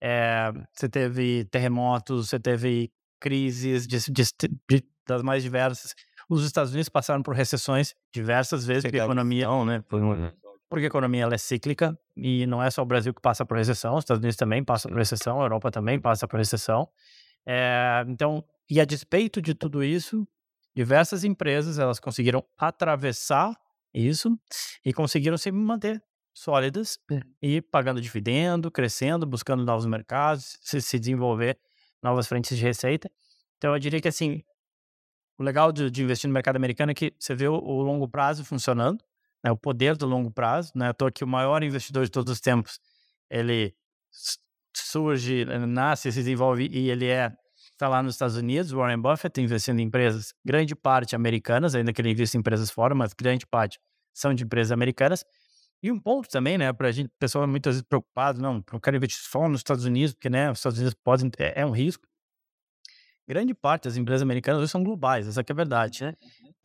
Eh, 0.00 0.52
você 0.72 0.88
teve 0.88 1.44
terremotos, 1.46 2.28
você 2.28 2.38
teve 2.38 2.92
crises 3.18 3.86
de- 3.86 3.98
de- 4.12 4.48
de- 4.68 4.84
das 5.06 5.22
mais 5.22 5.42
diversas. 5.42 5.94
Os 6.30 6.44
Estados 6.44 6.70
Unidos 6.70 6.88
passaram 6.88 7.24
por 7.24 7.34
recessões 7.34 7.92
diversas 8.14 8.64
vezes, 8.64 8.84
porque 8.84 9.00
a 9.00 9.04
economia, 9.04 9.48
Não, 9.48 9.64
né? 9.64 9.82
Foi 9.88 10.00
um- 10.00 10.30
porque 10.68 10.84
a 10.84 10.86
economia 10.86 11.24
ela 11.24 11.34
é 11.34 11.38
cíclica 11.38 11.98
e 12.16 12.46
não 12.46 12.62
é 12.62 12.70
só 12.70 12.82
o 12.82 12.86
Brasil 12.86 13.12
que 13.12 13.20
passa 13.20 13.44
por 13.44 13.56
recessão, 13.56 13.96
os 13.96 14.04
Estados 14.04 14.20
Unidos 14.20 14.36
também 14.36 14.62
passa 14.62 14.88
por 14.88 14.96
recessão, 14.96 15.40
a 15.40 15.44
Europa 15.44 15.72
também 15.72 16.00
passa 16.00 16.28
por 16.28 16.36
recessão. 16.38 16.88
É, 17.44 18.04
então, 18.06 18.44
e 18.70 18.80
a 18.80 18.84
despeito 18.84 19.42
de 19.42 19.52
tudo 19.54 19.82
isso, 19.82 20.24
diversas 20.72 21.24
empresas 21.24 21.80
elas 21.80 21.98
conseguiram 21.98 22.44
atravessar 22.56 23.52
isso 23.92 24.38
e 24.84 24.92
conseguiram 24.92 25.36
se 25.36 25.50
manter 25.50 26.00
sólidas 26.32 26.96
e 27.42 27.60
pagando 27.60 28.00
dividendo, 28.00 28.70
crescendo, 28.70 29.26
buscando 29.26 29.64
novos 29.64 29.84
mercados, 29.84 30.56
se, 30.62 30.80
se 30.80 30.96
desenvolver 31.00 31.58
novas 32.00 32.28
frentes 32.28 32.56
de 32.56 32.62
receita. 32.62 33.10
Então, 33.58 33.74
eu 33.74 33.78
diria 33.80 34.00
que, 34.00 34.06
assim, 34.08 34.44
o 35.40 35.42
legal 35.42 35.72
de, 35.72 35.90
de 35.90 36.02
investir 36.02 36.28
no 36.28 36.34
mercado 36.34 36.56
americano 36.56 36.92
é 36.92 36.94
que 36.94 37.14
você 37.18 37.34
vê 37.34 37.48
o, 37.48 37.54
o 37.54 37.80
longo 37.80 38.06
prazo 38.06 38.44
funcionando, 38.44 39.02
né, 39.42 39.50
o 39.50 39.56
poder 39.56 39.96
do 39.96 40.04
longo 40.04 40.30
prazo. 40.30 40.70
Né, 40.74 40.90
à 40.90 40.92
toa 40.92 41.10
que 41.10 41.24
o 41.24 41.26
maior 41.26 41.62
investidor 41.62 42.04
de 42.04 42.10
todos 42.10 42.30
os 42.30 42.40
tempos, 42.40 42.78
ele 43.30 43.74
surge, 44.76 45.46
nasce, 45.66 46.12
se 46.12 46.18
desenvolve 46.18 46.68
e 46.70 46.90
ele 46.90 47.06
é 47.06 47.32
está 47.72 47.88
lá 47.88 48.02
nos 48.02 48.14
Estados 48.14 48.36
Unidos, 48.36 48.72
Warren 48.72 49.00
Buffett 49.00 49.40
investindo 49.40 49.80
em 49.80 49.84
empresas, 49.84 50.34
grande 50.44 50.76
parte 50.76 51.16
americanas, 51.16 51.74
ainda 51.74 51.94
que 51.94 52.02
ele 52.02 52.10
invista 52.10 52.36
em 52.36 52.40
empresas 52.40 52.70
fora, 52.70 52.94
mas 52.94 53.14
grande 53.14 53.46
parte 53.46 53.80
são 54.12 54.34
de 54.34 54.44
empresas 54.44 54.70
americanas. 54.70 55.24
E 55.82 55.90
um 55.90 55.98
ponto 55.98 56.28
também, 56.28 56.58
né, 56.58 56.70
para 56.74 56.88
a 56.88 56.92
gente, 56.92 57.10
pessoal 57.18 57.48
muitas 57.48 57.76
vezes 57.76 57.86
preocupado, 57.88 58.38
não, 58.38 58.62
eu 58.70 58.78
quero 58.78 58.98
investir 58.98 59.22
só 59.22 59.48
nos 59.48 59.60
Estados 59.60 59.86
Unidos, 59.86 60.12
porque, 60.12 60.28
né, 60.28 60.50
os 60.50 60.58
Estados 60.58 60.78
Unidos 60.78 60.94
podem, 61.02 61.30
é, 61.38 61.62
é 61.62 61.64
um 61.64 61.70
risco. 61.70 62.06
Grande 63.30 63.54
parte 63.54 63.84
das 63.84 63.96
empresas 63.96 64.22
americanas 64.22 64.60
hoje 64.60 64.72
são 64.72 64.82
globais, 64.82 65.28
essa 65.28 65.40
é 65.40 65.44
a 65.48 65.54
verdade, 65.54 66.02
né? 66.02 66.14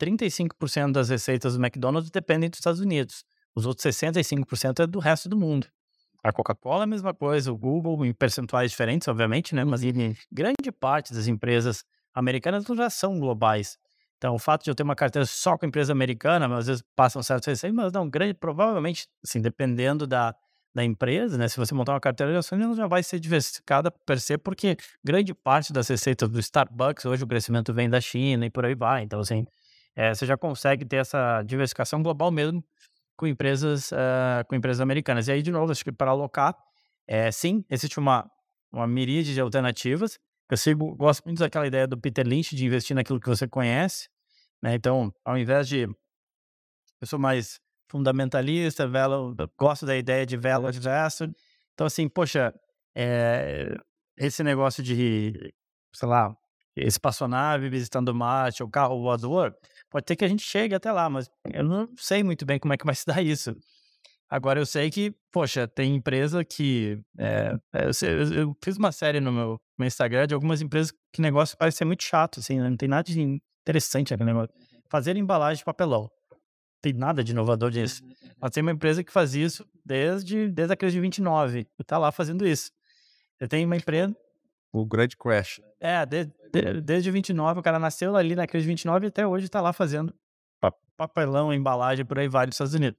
35% 0.00 0.90
das 0.90 1.08
receitas 1.08 1.56
do 1.56 1.64
McDonald's 1.64 2.10
dependem 2.10 2.50
dos 2.50 2.58
Estados 2.58 2.80
Unidos. 2.80 3.24
Os 3.54 3.66
outros 3.66 3.86
65% 3.86 4.82
é 4.82 4.86
do 4.88 4.98
resto 4.98 5.28
do 5.28 5.36
mundo. 5.36 5.68
A 6.24 6.32
Coca-Cola 6.32 6.82
é 6.82 6.82
a 6.82 6.88
mesma 6.88 7.14
coisa, 7.14 7.52
o 7.52 7.56
Google 7.56 8.04
em 8.04 8.12
percentuais 8.12 8.72
diferentes, 8.72 9.06
obviamente, 9.06 9.54
né? 9.54 9.62
Mas 9.62 9.82
grande 10.32 10.72
parte 10.72 11.14
das 11.14 11.28
empresas 11.28 11.84
americanas 12.12 12.64
já 12.64 12.90
são 12.90 13.20
globais. 13.20 13.78
Então, 14.16 14.34
o 14.34 14.38
fato 14.40 14.64
de 14.64 14.70
eu 14.70 14.74
ter 14.74 14.82
uma 14.82 14.96
carteira 14.96 15.24
só 15.24 15.56
com 15.56 15.66
empresa 15.66 15.92
americana, 15.92 16.52
às 16.56 16.66
vezes 16.66 16.82
passam 16.96 17.22
certos 17.22 17.46
receios, 17.46 17.76
mas 17.76 17.92
não, 17.92 18.10
grande, 18.10 18.34
provavelmente, 18.34 19.06
assim, 19.24 19.40
dependendo 19.40 20.04
da, 20.04 20.34
da 20.76 20.84
empresa, 20.84 21.38
né? 21.38 21.48
Se 21.48 21.56
você 21.56 21.74
montar 21.74 21.94
uma 21.94 22.00
carteira 22.00 22.30
de 22.30 22.38
ações, 22.38 22.60
ela 22.60 22.74
já 22.74 22.86
vai 22.86 23.02
ser 23.02 23.18
diversificada 23.18 23.90
per 23.90 24.20
se, 24.20 24.36
porque 24.36 24.76
grande 25.02 25.32
parte 25.32 25.72
das 25.72 25.88
receitas 25.88 26.28
do 26.28 26.38
Starbucks, 26.38 27.06
hoje 27.06 27.24
o 27.24 27.26
crescimento 27.26 27.72
vem 27.72 27.88
da 27.88 27.98
China 27.98 28.44
e 28.44 28.50
por 28.50 28.66
aí 28.66 28.74
vai. 28.74 29.02
Então, 29.02 29.18
assim, 29.20 29.46
é, 29.94 30.12
você 30.14 30.26
já 30.26 30.36
consegue 30.36 30.84
ter 30.84 30.96
essa 30.96 31.42
diversificação 31.44 32.02
global 32.02 32.30
mesmo 32.30 32.62
com 33.16 33.26
empresas, 33.26 33.90
uh, 33.90 34.44
com 34.46 34.54
empresas 34.54 34.82
americanas. 34.82 35.28
E 35.28 35.32
aí, 35.32 35.40
de 35.40 35.50
novo, 35.50 35.72
acho 35.72 35.82
que 35.82 35.90
para 35.90 36.10
alocar, 36.10 36.54
é, 37.06 37.32
sim, 37.32 37.64
existe 37.70 37.98
uma, 37.98 38.30
uma 38.70 38.86
miríade 38.86 39.32
de 39.32 39.40
alternativas. 39.40 40.18
Eu 40.50 40.58
sigo, 40.58 40.94
gosto 40.94 41.24
muito 41.24 41.38
daquela 41.38 41.66
ideia 41.66 41.86
do 41.86 41.96
Peter 41.96 42.26
Lynch 42.26 42.54
de 42.54 42.66
investir 42.66 42.94
naquilo 42.94 43.18
que 43.18 43.28
você 43.30 43.48
conhece. 43.48 44.10
Né? 44.62 44.74
Então, 44.74 45.10
ao 45.24 45.38
invés 45.38 45.66
de. 45.66 45.88
Eu 47.00 47.06
sou 47.06 47.18
mais 47.18 47.58
fundamentalista, 47.88 48.86
velo, 48.86 49.34
gosto 49.58 49.86
da 49.86 49.96
ideia 49.96 50.26
de 50.26 50.36
velo 50.36 50.66
adverso. 50.66 51.24
Então, 51.74 51.86
assim, 51.86 52.08
poxa, 52.08 52.54
é, 52.94 53.76
esse 54.16 54.42
negócio 54.42 54.82
de, 54.82 55.52
sei 55.94 56.08
lá, 56.08 56.34
espaçonave 56.76 57.68
visitando 57.68 58.14
Marte 58.14 58.62
ou 58.62 58.68
carro 58.68 59.00
voador, 59.00 59.54
pode 59.90 60.04
ter 60.04 60.16
que 60.16 60.24
a 60.24 60.28
gente 60.28 60.42
chegue 60.42 60.74
até 60.74 60.92
lá, 60.92 61.08
mas 61.08 61.30
eu 61.52 61.64
não 61.64 61.88
sei 61.96 62.22
muito 62.22 62.44
bem 62.44 62.58
como 62.58 62.74
é 62.74 62.76
que 62.76 62.84
vai 62.84 62.94
se 62.96 63.06
dar 63.06 63.22
isso. 63.22 63.56
Agora 64.28 64.58
eu 64.58 64.66
sei 64.66 64.90
que, 64.90 65.14
poxa, 65.30 65.68
tem 65.68 65.94
empresa 65.94 66.44
que. 66.44 67.00
É, 67.16 67.52
eu, 67.72 68.32
eu, 68.32 68.56
fiz 68.62 68.76
uma 68.76 68.90
série 68.90 69.20
no 69.20 69.30
meu, 69.30 69.56
meu, 69.78 69.86
Instagram 69.86 70.26
de 70.26 70.34
algumas 70.34 70.60
empresas 70.60 70.92
que 71.12 71.22
negócio 71.22 71.56
parece 71.56 71.78
ser 71.78 71.84
muito 71.84 72.02
chato, 72.02 72.40
assim, 72.40 72.58
né? 72.58 72.68
não 72.68 72.76
tem 72.76 72.88
nada 72.88 73.04
de 73.04 73.20
interessante 73.20 74.12
aquele 74.12 74.32
negócio. 74.32 74.52
Fazer 74.90 75.16
embalagem 75.16 75.58
de 75.58 75.64
papelão. 75.64 76.10
Não 76.86 76.92
tem 76.92 77.00
nada 77.00 77.24
de 77.24 77.32
inovador 77.32 77.70
disso. 77.70 78.02
Mas 78.40 78.50
tem 78.50 78.62
uma 78.62 78.72
empresa 78.72 79.02
que 79.02 79.12
faz 79.12 79.34
isso 79.34 79.66
desde, 79.84 80.50
desde 80.50 80.72
a 80.72 80.76
crise 80.76 80.94
de 80.94 81.00
29 81.00 81.60
e 81.60 81.82
está 81.82 81.98
lá 81.98 82.12
fazendo 82.12 82.46
isso. 82.46 82.70
Você 83.38 83.48
tem 83.48 83.64
uma 83.64 83.76
empresa. 83.76 84.14
O 84.72 84.84
grande 84.84 85.16
crash. 85.16 85.60
É, 85.80 86.04
de, 86.04 86.26
de, 86.52 86.80
desde 86.80 87.10
29, 87.10 87.60
o 87.60 87.62
cara 87.62 87.78
nasceu 87.78 88.16
ali 88.16 88.34
na 88.34 88.46
crise 88.46 88.64
de 88.64 88.68
29 88.68 89.06
e 89.06 89.08
até 89.08 89.26
hoje 89.26 89.46
está 89.46 89.60
lá 89.60 89.72
fazendo 89.72 90.14
papelão, 90.96 91.52
embalagem, 91.52 92.04
por 92.04 92.18
aí 92.18 92.28
vai 92.28 92.46
nos 92.46 92.54
Estados 92.54 92.74
Unidos. 92.74 92.98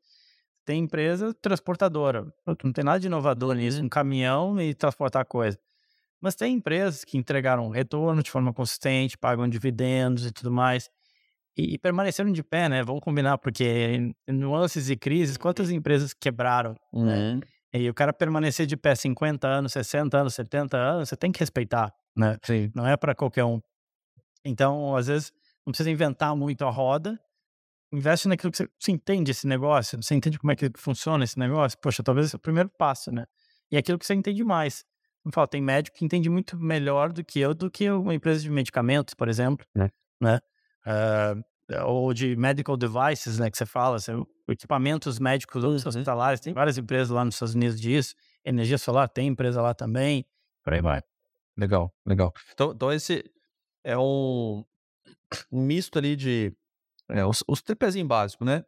Tem 0.63 0.83
empresa 0.83 1.33
transportadora. 1.33 2.31
Não 2.45 2.71
tem 2.71 2.83
nada 2.83 2.99
de 2.99 3.07
inovador 3.07 3.55
nisso, 3.55 3.81
um 3.81 3.89
caminhão 3.89 4.61
e 4.61 4.73
transportar 4.73 5.25
coisa. 5.25 5.57
Mas 6.21 6.35
tem 6.35 6.55
empresas 6.55 7.03
que 7.03 7.17
entregaram 7.17 7.69
retorno 7.69 8.21
de 8.21 8.29
forma 8.29 8.53
consistente, 8.53 9.17
pagam 9.17 9.47
dividendos 9.47 10.25
e 10.25 10.31
tudo 10.31 10.51
mais. 10.51 10.89
E, 11.57 11.73
e 11.73 11.77
permaneceram 11.77 12.31
de 12.31 12.43
pé, 12.43 12.69
né? 12.69 12.83
Vamos 12.83 13.01
combinar, 13.01 13.37
porque 13.37 14.13
nuances 14.27 14.89
e 14.89 14.95
crises, 14.95 15.37
quantas 15.37 15.71
empresas 15.71 16.13
quebraram? 16.13 16.75
Né? 16.93 17.33
Uhum. 17.33 17.39
E 17.73 17.89
o 17.89 17.93
cara 17.93 18.13
permanecer 18.13 18.65
de 18.65 18.77
pé 18.77 18.95
50 18.95 19.47
anos, 19.47 19.73
60 19.73 20.17
anos, 20.17 20.33
70 20.35 20.77
anos, 20.77 21.09
você 21.09 21.17
tem 21.17 21.31
que 21.31 21.39
respeitar, 21.39 21.93
né? 22.15 22.37
Sim. 22.43 22.71
Não 22.73 22.87
é 22.87 22.95
para 22.95 23.13
qualquer 23.13 23.43
um. 23.43 23.59
Então, 24.45 24.95
às 24.95 25.07
vezes, 25.07 25.33
não 25.65 25.71
precisa 25.71 25.89
inventar 25.89 26.35
muito 26.35 26.63
a 26.63 26.69
roda. 26.69 27.19
Investe 27.91 28.27
naquilo 28.27 28.51
que 28.51 28.57
você, 28.57 28.69
você 28.79 28.91
entende 28.91 29.31
esse 29.31 29.47
negócio, 29.47 30.01
você 30.01 30.13
entende 30.15 30.37
como 30.37 30.51
é 30.51 30.55
que 30.55 30.71
funciona 30.77 31.23
esse 31.23 31.37
negócio. 31.37 31.77
Poxa, 31.81 32.03
talvez 32.03 32.27
esse 32.27 32.35
é 32.35 32.37
o 32.37 32.39
primeiro 32.39 32.69
passo, 32.69 33.11
né? 33.11 33.25
E 33.71 33.77
aquilo 33.77 33.97
que 33.97 34.05
você 34.05 34.13
entende 34.13 34.43
mais. 34.43 34.85
Como 35.23 35.33
falo, 35.33 35.47
tem 35.47 35.61
médico 35.61 35.97
que 35.97 36.05
entende 36.05 36.29
muito 36.29 36.57
melhor 36.57 37.11
do 37.11 37.23
que 37.23 37.39
eu, 37.39 37.53
do 37.53 37.69
que 37.69 37.89
uma 37.89 38.13
empresa 38.13 38.41
de 38.41 38.49
medicamentos, 38.49 39.13
por 39.13 39.27
exemplo, 39.27 39.65
é. 39.77 39.89
né? 40.21 40.39
Uh, 40.87 41.43
ou 41.85 42.13
de 42.13 42.35
medical 42.37 42.77
devices, 42.77 43.37
né, 43.37 43.51
que 43.51 43.57
você 43.57 43.65
fala, 43.65 43.97
assim, 43.97 44.25
equipamentos 44.47 45.19
médicos 45.19 45.63
uhum. 45.63 45.75
hospitalares, 45.75 46.39
tem 46.39 46.53
várias 46.53 46.77
empresas 46.77 47.09
lá 47.09 47.25
nos 47.25 47.35
Estados 47.35 47.55
Unidos 47.55 47.79
disso, 47.79 48.15
energia 48.45 48.77
solar 48.77 49.09
tem 49.09 49.27
empresa 49.27 49.61
lá 49.61 49.73
também, 49.73 50.25
por 50.63 50.73
aí 50.73 50.81
vai. 50.81 51.01
Legal, 51.57 51.93
legal. 52.05 52.33
Então, 52.53 52.71
então 52.71 52.91
esse 52.91 53.23
é 53.83 53.97
um, 53.97 54.63
misto 55.51 55.97
ali 55.97 56.15
de 56.15 56.53
é, 57.09 57.25
os, 57.25 57.43
os 57.47 57.61
tripézinhos 57.61 58.07
básicos, 58.07 58.45
né? 58.45 58.63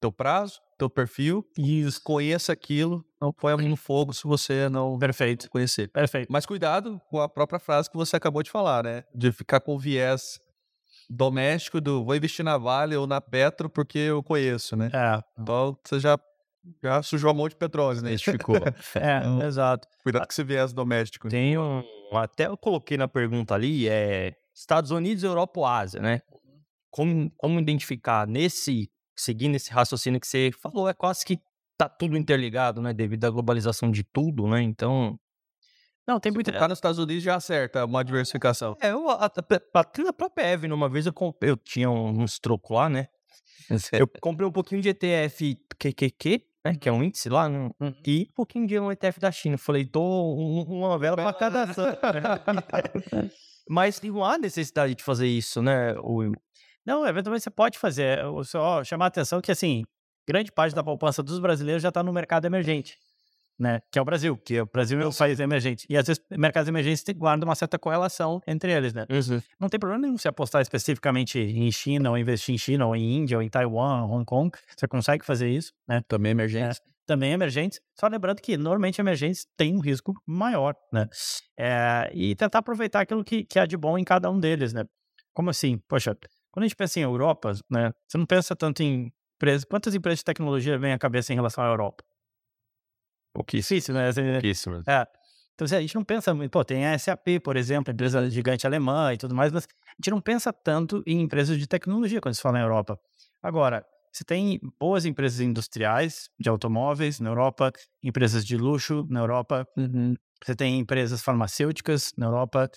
Teu 0.00 0.12
prazo, 0.12 0.60
teu 0.78 0.88
perfil, 0.88 1.44
e 1.58 1.86
conheça 2.04 2.52
aquilo, 2.52 3.04
não 3.20 3.32
põe 3.32 3.52
a 3.52 3.56
mão 3.56 3.68
no 3.68 3.76
fogo 3.76 4.14
se 4.14 4.24
você 4.24 4.68
não 4.68 4.98
Perfeito. 4.98 5.50
conhecer. 5.50 5.88
Perfeito. 5.88 6.28
Mas 6.30 6.46
cuidado 6.46 7.00
com 7.10 7.20
a 7.20 7.28
própria 7.28 7.58
frase 7.58 7.90
que 7.90 7.96
você 7.96 8.16
acabou 8.16 8.42
de 8.42 8.50
falar, 8.50 8.84
né? 8.84 9.04
De 9.14 9.30
ficar 9.30 9.60
com 9.60 9.78
viés 9.78 10.38
doméstico 11.10 11.80
do 11.80 12.04
vou 12.04 12.14
investir 12.14 12.44
na 12.44 12.56
Vale 12.56 12.94
ou 12.96 13.06
na 13.06 13.20
Petro 13.20 13.68
porque 13.68 13.98
eu 13.98 14.22
conheço, 14.22 14.76
né? 14.76 14.90
É. 14.94 15.20
Então 15.36 15.76
você 15.84 15.98
já, 15.98 16.16
já 16.80 17.02
sujou 17.02 17.30
a 17.30 17.34
mão 17.34 17.48
de 17.48 17.56
petróleo, 17.56 18.00
né? 18.00 18.16
Ficou. 18.16 18.54
é, 18.94 19.18
então, 19.18 19.42
exato. 19.42 19.88
Cuidado 20.04 20.26
com 20.26 20.32
esse 20.32 20.44
viés 20.44 20.72
doméstico. 20.72 21.28
Tem 21.28 21.58
um. 21.58 21.82
Até 22.12 22.46
eu 22.46 22.56
coloquei 22.56 22.96
na 22.96 23.08
pergunta 23.08 23.54
ali, 23.54 23.88
é 23.88 24.34
Estados 24.54 24.92
Unidos, 24.92 25.24
Europa 25.24 25.58
ou 25.58 25.66
Ásia, 25.66 26.00
né? 26.00 26.20
Como, 26.90 27.30
como 27.36 27.58
identificar 27.58 28.26
nesse. 28.26 28.88
Seguindo 29.16 29.56
esse 29.56 29.70
raciocínio 29.70 30.18
que 30.18 30.26
você 30.26 30.50
falou, 30.62 30.88
é 30.88 30.94
quase 30.94 31.26
que 31.26 31.38
tá 31.76 31.88
tudo 31.88 32.16
interligado, 32.16 32.80
né? 32.80 32.92
Devido 32.94 33.24
à 33.24 33.30
globalização 33.30 33.90
de 33.90 34.02
tudo, 34.02 34.46
né? 34.46 34.62
Então, 34.62 35.18
não, 36.06 36.18
tem 36.18 36.32
muito. 36.32 36.50
Tá 36.50 36.66
nos 36.66 36.78
Estados 36.78 36.98
Unidos 36.98 37.22
já 37.22 37.36
acerta 37.36 37.84
uma 37.84 38.04
diversificação. 38.04 38.76
É, 38.80 38.90
eu, 38.90 39.08
até 39.10 39.42
na 40.02 40.12
própria 40.12 40.52
Evelyn, 40.52 40.72
uma 40.72 40.88
vez 40.88 41.06
eu 41.06 41.12
comprei, 41.12 41.50
eu 41.50 41.56
tinha 41.56 41.90
uns 41.90 42.38
trocos 42.38 42.76
lá, 42.76 42.88
né? 42.88 43.08
Eu 43.92 44.08
comprei 44.20 44.48
um 44.48 44.50
pouquinho 44.50 44.82
de 44.82 44.88
ETF 44.88 45.56
QQQ, 45.78 46.42
né? 46.64 46.74
Que 46.74 46.88
é 46.88 46.92
um 46.92 47.04
índice 47.04 47.28
lá, 47.28 47.48
né? 47.48 47.70
Uhum. 47.78 47.94
e 48.04 48.26
um 48.28 48.34
pouquinho 48.34 48.66
de 48.66 48.80
um 48.80 48.90
ETF 48.90 49.20
da 49.20 49.30
China. 49.30 49.56
Falei, 49.56 49.86
tô 49.86 50.02
uma 50.68 50.98
vela 50.98 51.16
pra 51.16 51.32
cada. 51.32 51.66
Mas 53.68 54.00
não 54.00 54.24
há 54.24 54.36
necessidade 54.36 54.96
de 54.96 55.04
fazer 55.04 55.28
isso, 55.28 55.62
né, 55.62 55.94
Will? 56.00 56.32
Não, 56.84 57.06
eventualmente 57.06 57.44
você 57.44 57.50
pode 57.50 57.78
fazer. 57.78 58.18
Só 58.44 58.82
chamar 58.82 59.04
a 59.04 59.08
atenção 59.08 59.40
que, 59.40 59.52
assim, 59.52 59.84
grande 60.26 60.50
parte 60.50 60.74
da 60.74 60.82
poupança 60.82 61.22
dos 61.22 61.38
brasileiros 61.38 61.80
já 61.80 61.90
está 61.90 62.02
no 62.02 62.12
mercado 62.12 62.46
emergente 62.46 62.98
né? 63.60 63.82
Que 63.92 63.98
é 63.98 64.02
o 64.02 64.04
Brasil, 64.04 64.36
que 64.38 64.58
o 64.58 64.66
Brasil 64.66 64.98
é 65.00 65.06
um 65.06 65.12
país 65.12 65.38
emergente. 65.38 65.86
E 65.88 65.96
às 65.96 66.06
vezes 66.06 66.22
mercados 66.30 66.66
emergentes 66.66 67.04
guardam 67.14 67.46
uma 67.46 67.54
certa 67.54 67.78
correlação 67.78 68.40
entre 68.46 68.72
eles, 68.72 68.94
né? 68.94 69.06
Uhum. 69.10 69.40
Não 69.60 69.68
tem 69.68 69.78
problema 69.78 70.02
nenhum 70.02 70.16
se 70.16 70.26
apostar 70.26 70.62
especificamente 70.62 71.38
em 71.38 71.70
China, 71.70 72.10
ou 72.10 72.18
investir 72.18 72.54
em 72.54 72.58
China, 72.58 72.86
ou 72.86 72.96
em 72.96 73.18
Índia, 73.18 73.36
ou 73.36 73.42
em 73.42 73.50
Taiwan, 73.50 74.06
Hong 74.06 74.24
Kong. 74.24 74.50
Você 74.74 74.88
consegue 74.88 75.24
fazer 75.24 75.50
isso, 75.50 75.72
né? 75.86 76.02
Também 76.08 76.32
emergentes. 76.32 76.78
É, 76.78 76.82
também 77.06 77.32
emergentes. 77.32 77.80
Só 77.98 78.08
lembrando 78.08 78.40
que 78.40 78.56
normalmente 78.56 78.98
emergentes 78.98 79.46
têm 79.56 79.76
um 79.76 79.80
risco 79.80 80.14
maior, 80.26 80.74
né? 80.90 81.06
É, 81.58 82.10
e 82.14 82.34
tentar 82.34 82.60
aproveitar 82.60 83.00
aquilo 83.00 83.22
que, 83.22 83.44
que 83.44 83.58
há 83.58 83.66
de 83.66 83.76
bom 83.76 83.98
em 83.98 84.04
cada 84.04 84.30
um 84.30 84.40
deles, 84.40 84.72
né? 84.72 84.84
Como 85.34 85.50
assim? 85.50 85.78
Poxa, 85.86 86.16
quando 86.50 86.64
a 86.64 86.66
gente 86.66 86.76
pensa 86.76 86.98
em 86.98 87.02
Europa, 87.02 87.52
né? 87.70 87.92
Você 88.08 88.16
não 88.16 88.24
pensa 88.24 88.56
tanto 88.56 88.82
em 88.82 89.12
empresas. 89.36 89.64
Quantas 89.64 89.94
empresas 89.94 90.20
de 90.20 90.24
tecnologia 90.24 90.78
vêm 90.78 90.92
à 90.92 90.98
cabeça 90.98 91.32
em 91.32 91.36
relação 91.36 91.62
à 91.62 91.66
Europa? 91.66 92.04
Pouquíssimo. 93.32 93.98
né? 93.98 94.12
Pouquíssimo. 94.12 94.82
É. 94.86 95.06
Então, 95.54 95.66
assim, 95.66 95.76
a 95.76 95.80
gente 95.80 95.94
não 95.94 96.04
pensa 96.04 96.32
muito. 96.32 96.50
Pô, 96.50 96.64
tem 96.64 96.86
a 96.86 96.98
SAP, 96.98 97.40
por 97.44 97.56
exemplo, 97.56 97.92
empresa 97.92 98.30
gigante 98.30 98.66
alemã 98.66 99.12
e 99.12 99.18
tudo 99.18 99.34
mais, 99.34 99.52
mas 99.52 99.64
a 99.64 99.92
gente 99.98 100.10
não 100.10 100.20
pensa 100.20 100.52
tanto 100.52 101.02
em 101.06 101.20
empresas 101.20 101.58
de 101.58 101.66
tecnologia 101.66 102.20
quando 102.20 102.34
se 102.34 102.40
fala 102.40 102.58
em 102.58 102.62
Europa. 102.62 102.98
Agora, 103.42 103.84
você 104.12 104.24
tem 104.24 104.58
boas 104.78 105.04
empresas 105.04 105.40
industriais 105.40 106.28
de 106.38 106.48
automóveis 106.48 107.20
na 107.20 107.28
Europa, 107.28 107.72
empresas 108.02 108.44
de 108.44 108.56
luxo 108.56 109.06
na 109.08 109.20
Europa, 109.20 109.66
você 110.44 110.54
tem 110.56 110.78
empresas 110.78 111.22
farmacêuticas 111.22 112.12
na 112.16 112.26
Europa. 112.26 112.70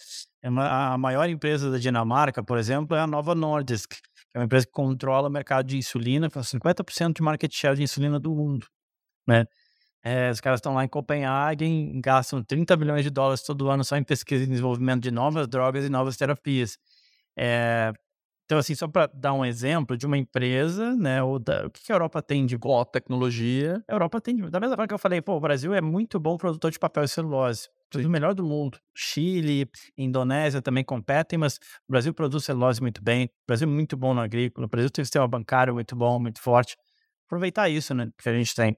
É 0.43 0.49
A 0.49 0.97
maior 0.97 1.27
empresa 1.29 1.71
da 1.71 1.77
Dinamarca, 1.77 2.43
por 2.43 2.57
exemplo, 2.57 2.95
é 2.95 2.99
a 2.99 3.07
Nova 3.07 3.33
Nordisk, 3.33 3.91
que 3.91 3.99
é 4.35 4.39
uma 4.39 4.45
empresa 4.45 4.65
que 4.65 4.71
controla 4.73 5.29
o 5.29 5.31
mercado 5.31 5.65
de 5.67 5.77
insulina, 5.77 6.29
com 6.29 6.39
50% 6.41 7.15
de 7.15 7.21
market 7.21 7.53
share 7.53 7.75
de 7.75 7.83
insulina 7.83 8.19
do 8.19 8.35
mundo. 8.35 8.67
Né? 9.25 9.45
É, 10.03 10.29
os 10.31 10.41
caras 10.41 10.57
estão 10.59 10.73
lá 10.73 10.83
em 10.83 10.87
Copenhague, 10.87 11.91
gastam 12.01 12.43
30 12.43 12.75
bilhões 12.75 13.03
de 13.03 13.09
dólares 13.09 13.41
todo 13.43 13.69
ano 13.69 13.83
só 13.85 13.95
em 13.95 14.03
pesquisa 14.03 14.43
e 14.43 14.47
desenvolvimento 14.47 15.01
de 15.03 15.11
novas 15.11 15.47
drogas 15.47 15.85
e 15.85 15.89
novas 15.89 16.17
terapias. 16.17 16.77
É, 17.37 17.93
então, 18.45 18.57
assim, 18.59 18.75
só 18.75 18.87
para 18.87 19.07
dar 19.07 19.33
um 19.33 19.45
exemplo 19.45 19.97
de 19.97 20.05
uma 20.05 20.17
empresa, 20.17 20.95
né? 20.95 21.23
O, 21.23 21.39
da- 21.39 21.65
o 21.65 21.71
que 21.71 21.91
a 21.91 21.95
Europa 21.95 22.21
tem 22.21 22.45
de 22.45 22.57
Com 22.57 22.79
a 22.79 22.85
tecnologia. 22.85 23.81
a 23.87 23.93
Europa 23.93 24.19
tem, 24.21 24.35
da 24.37 24.59
mesma 24.59 24.75
forma 24.75 24.87
que 24.87 24.93
eu 24.93 24.99
falei, 24.99 25.21
pô, 25.21 25.35
o 25.35 25.39
Brasil 25.39 25.73
é 25.73 25.81
muito 25.81 26.19
bom 26.19 26.37
produtor 26.37 26.69
de 26.69 26.77
papel 26.77 27.03
e 27.05 27.07
celulose. 27.07 27.69
Tudo 27.89 28.09
melhor 28.09 28.33
do 28.33 28.43
mundo. 28.43 28.79
Chile, 28.95 29.69
Indonésia 29.97 30.61
também 30.61 30.83
competem, 30.83 31.37
mas 31.37 31.57
o 31.87 31.91
Brasil 31.91 32.13
produz 32.13 32.43
celulose 32.43 32.81
muito 32.81 33.03
bem. 33.03 33.25
O 33.25 33.29
Brasil 33.47 33.67
é 33.67 33.71
muito 33.71 33.95
bom 33.95 34.13
no 34.13 34.21
agrícola. 34.21 34.65
O 34.65 34.69
Brasil 34.69 34.89
tem 34.89 35.03
um 35.03 35.05
sistema 35.05 35.27
bancário 35.27 35.73
muito 35.75 35.95
bom, 35.95 36.19
muito 36.19 36.41
forte. 36.41 36.75
Aproveitar 37.27 37.69
isso, 37.69 37.93
né, 37.93 38.09
que 38.21 38.27
a 38.29 38.33
gente 38.33 38.53
tem. 38.55 38.75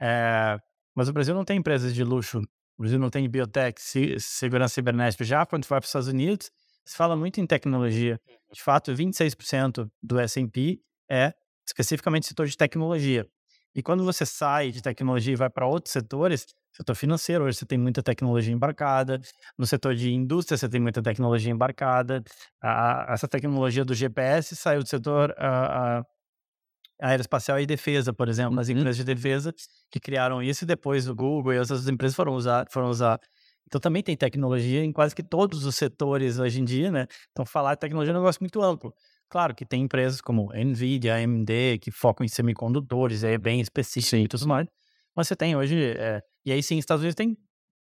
É, 0.00 0.58
mas 0.94 1.08
o 1.08 1.12
Brasil 1.12 1.34
não 1.34 1.44
tem 1.44 1.58
empresas 1.58 1.94
de 1.94 2.04
luxo. 2.04 2.38
O 2.78 2.82
Brasil 2.82 2.98
não 2.98 3.10
tem 3.10 3.28
biotech, 3.28 3.80
se- 3.80 4.18
segurança 4.20 4.74
cibernética. 4.74 5.24
Já 5.24 5.44
quando 5.44 5.66
vai 5.66 5.80
para 5.80 5.84
os 5.84 5.88
Estados 5.88 6.08
Unidos, 6.08 6.50
se 6.84 6.96
fala 6.96 7.16
muito 7.16 7.40
em 7.40 7.46
tecnologia. 7.46 8.20
De 8.52 8.62
fato, 8.62 8.94
26% 8.94 9.90
do 10.02 10.18
S&P 10.18 10.80
é 11.10 11.32
especificamente 11.66 12.26
setor 12.26 12.46
de 12.46 12.56
tecnologia. 12.56 13.26
E 13.74 13.82
quando 13.82 14.04
você 14.04 14.24
sai 14.24 14.70
de 14.70 14.82
tecnologia 14.82 15.32
e 15.32 15.36
vai 15.36 15.50
para 15.50 15.66
outros 15.66 15.92
setores, 15.92 16.46
setor 16.72 16.94
financeiro, 16.94 17.44
hoje 17.44 17.58
você 17.58 17.66
tem 17.66 17.78
muita 17.78 18.02
tecnologia 18.02 18.52
embarcada, 18.52 19.20
no 19.58 19.66
setor 19.66 19.94
de 19.94 20.10
indústria 20.12 20.56
você 20.56 20.68
tem 20.68 20.80
muita 20.80 21.02
tecnologia 21.02 21.52
embarcada, 21.52 22.22
A- 22.62 23.06
essa 23.10 23.28
tecnologia 23.28 23.84
do 23.84 23.94
GPS 23.94 24.56
saiu 24.56 24.82
do 24.82 24.88
setor 24.88 25.34
ah, 25.38 25.98
ah, 26.00 26.04
aeroespacial 27.00 27.60
e 27.60 27.66
defesa, 27.66 28.12
por 28.12 28.28
exemplo, 28.28 28.58
as 28.60 28.68
Uhum. 28.68 28.76
empresas 28.78 28.96
de 28.96 29.04
defesa 29.04 29.54
que 29.90 30.00
criaram 30.00 30.42
isso 30.42 30.64
e 30.64 30.66
depois 30.66 31.08
o 31.08 31.14
Google 31.14 31.52
e 31.54 31.58
outras 31.58 31.86
empresas 31.88 32.16
foram 32.16 32.34
usar, 32.34 32.66
foram 32.70 32.88
usar. 32.88 33.20
Então 33.66 33.80
também 33.80 34.02
tem 34.02 34.16
tecnologia 34.16 34.82
em 34.82 34.92
quase 34.92 35.14
que 35.14 35.22
todos 35.22 35.64
os 35.64 35.76
setores 35.76 36.38
hoje 36.38 36.60
em 36.60 36.64
dia, 36.64 36.90
né? 36.90 37.06
Então 37.32 37.44
falar 37.44 37.74
de 37.74 37.80
tecnologia 37.80 38.12
é 38.12 38.16
um 38.16 38.20
negócio 38.20 38.42
muito 38.42 38.62
amplo. 38.62 38.94
Claro 39.28 39.54
que 39.54 39.66
tem 39.66 39.82
empresas 39.82 40.20
como 40.22 40.50
Nvidia, 40.54 41.14
AMD, 41.16 41.78
que 41.82 41.90
focam 41.90 42.24
em 42.24 42.28
semicondutores, 42.28 43.22
é 43.24 43.36
bem 43.36 43.60
específico 43.60 44.16
e 44.16 44.26
tudo 44.26 44.48
mais. 44.48 44.66
Mas 45.14 45.28
você 45.28 45.36
tem 45.36 45.54
hoje, 45.54 45.76
é, 45.98 46.22
e 46.46 46.52
aí 46.52 46.62
sim, 46.62 46.76
os 46.76 46.80
Estados 46.80 47.02
Unidos 47.02 47.14
tem 47.14 47.30
um 47.30 47.36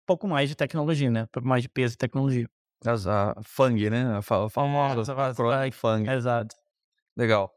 pouco 0.07 0.27
mais 0.27 0.49
de 0.49 0.55
tecnologia, 0.55 1.11
né? 1.11 1.23
Um 1.23 1.27
pouco 1.31 1.47
mais 1.47 1.61
de 1.61 1.69
peso 1.69 1.91
de 1.93 1.97
tecnologia. 1.99 2.47
As- 2.83 3.05
A 3.07 3.35
FANG, 3.43 3.89
né? 3.91 4.17
A 4.17 4.21
fa- 4.23 4.45
a 4.45 4.49
famosa 4.49 5.13
acrônimo 5.13 5.71
FANG. 5.73 6.09
Exato. 6.09 6.55
Legal. 7.15 7.51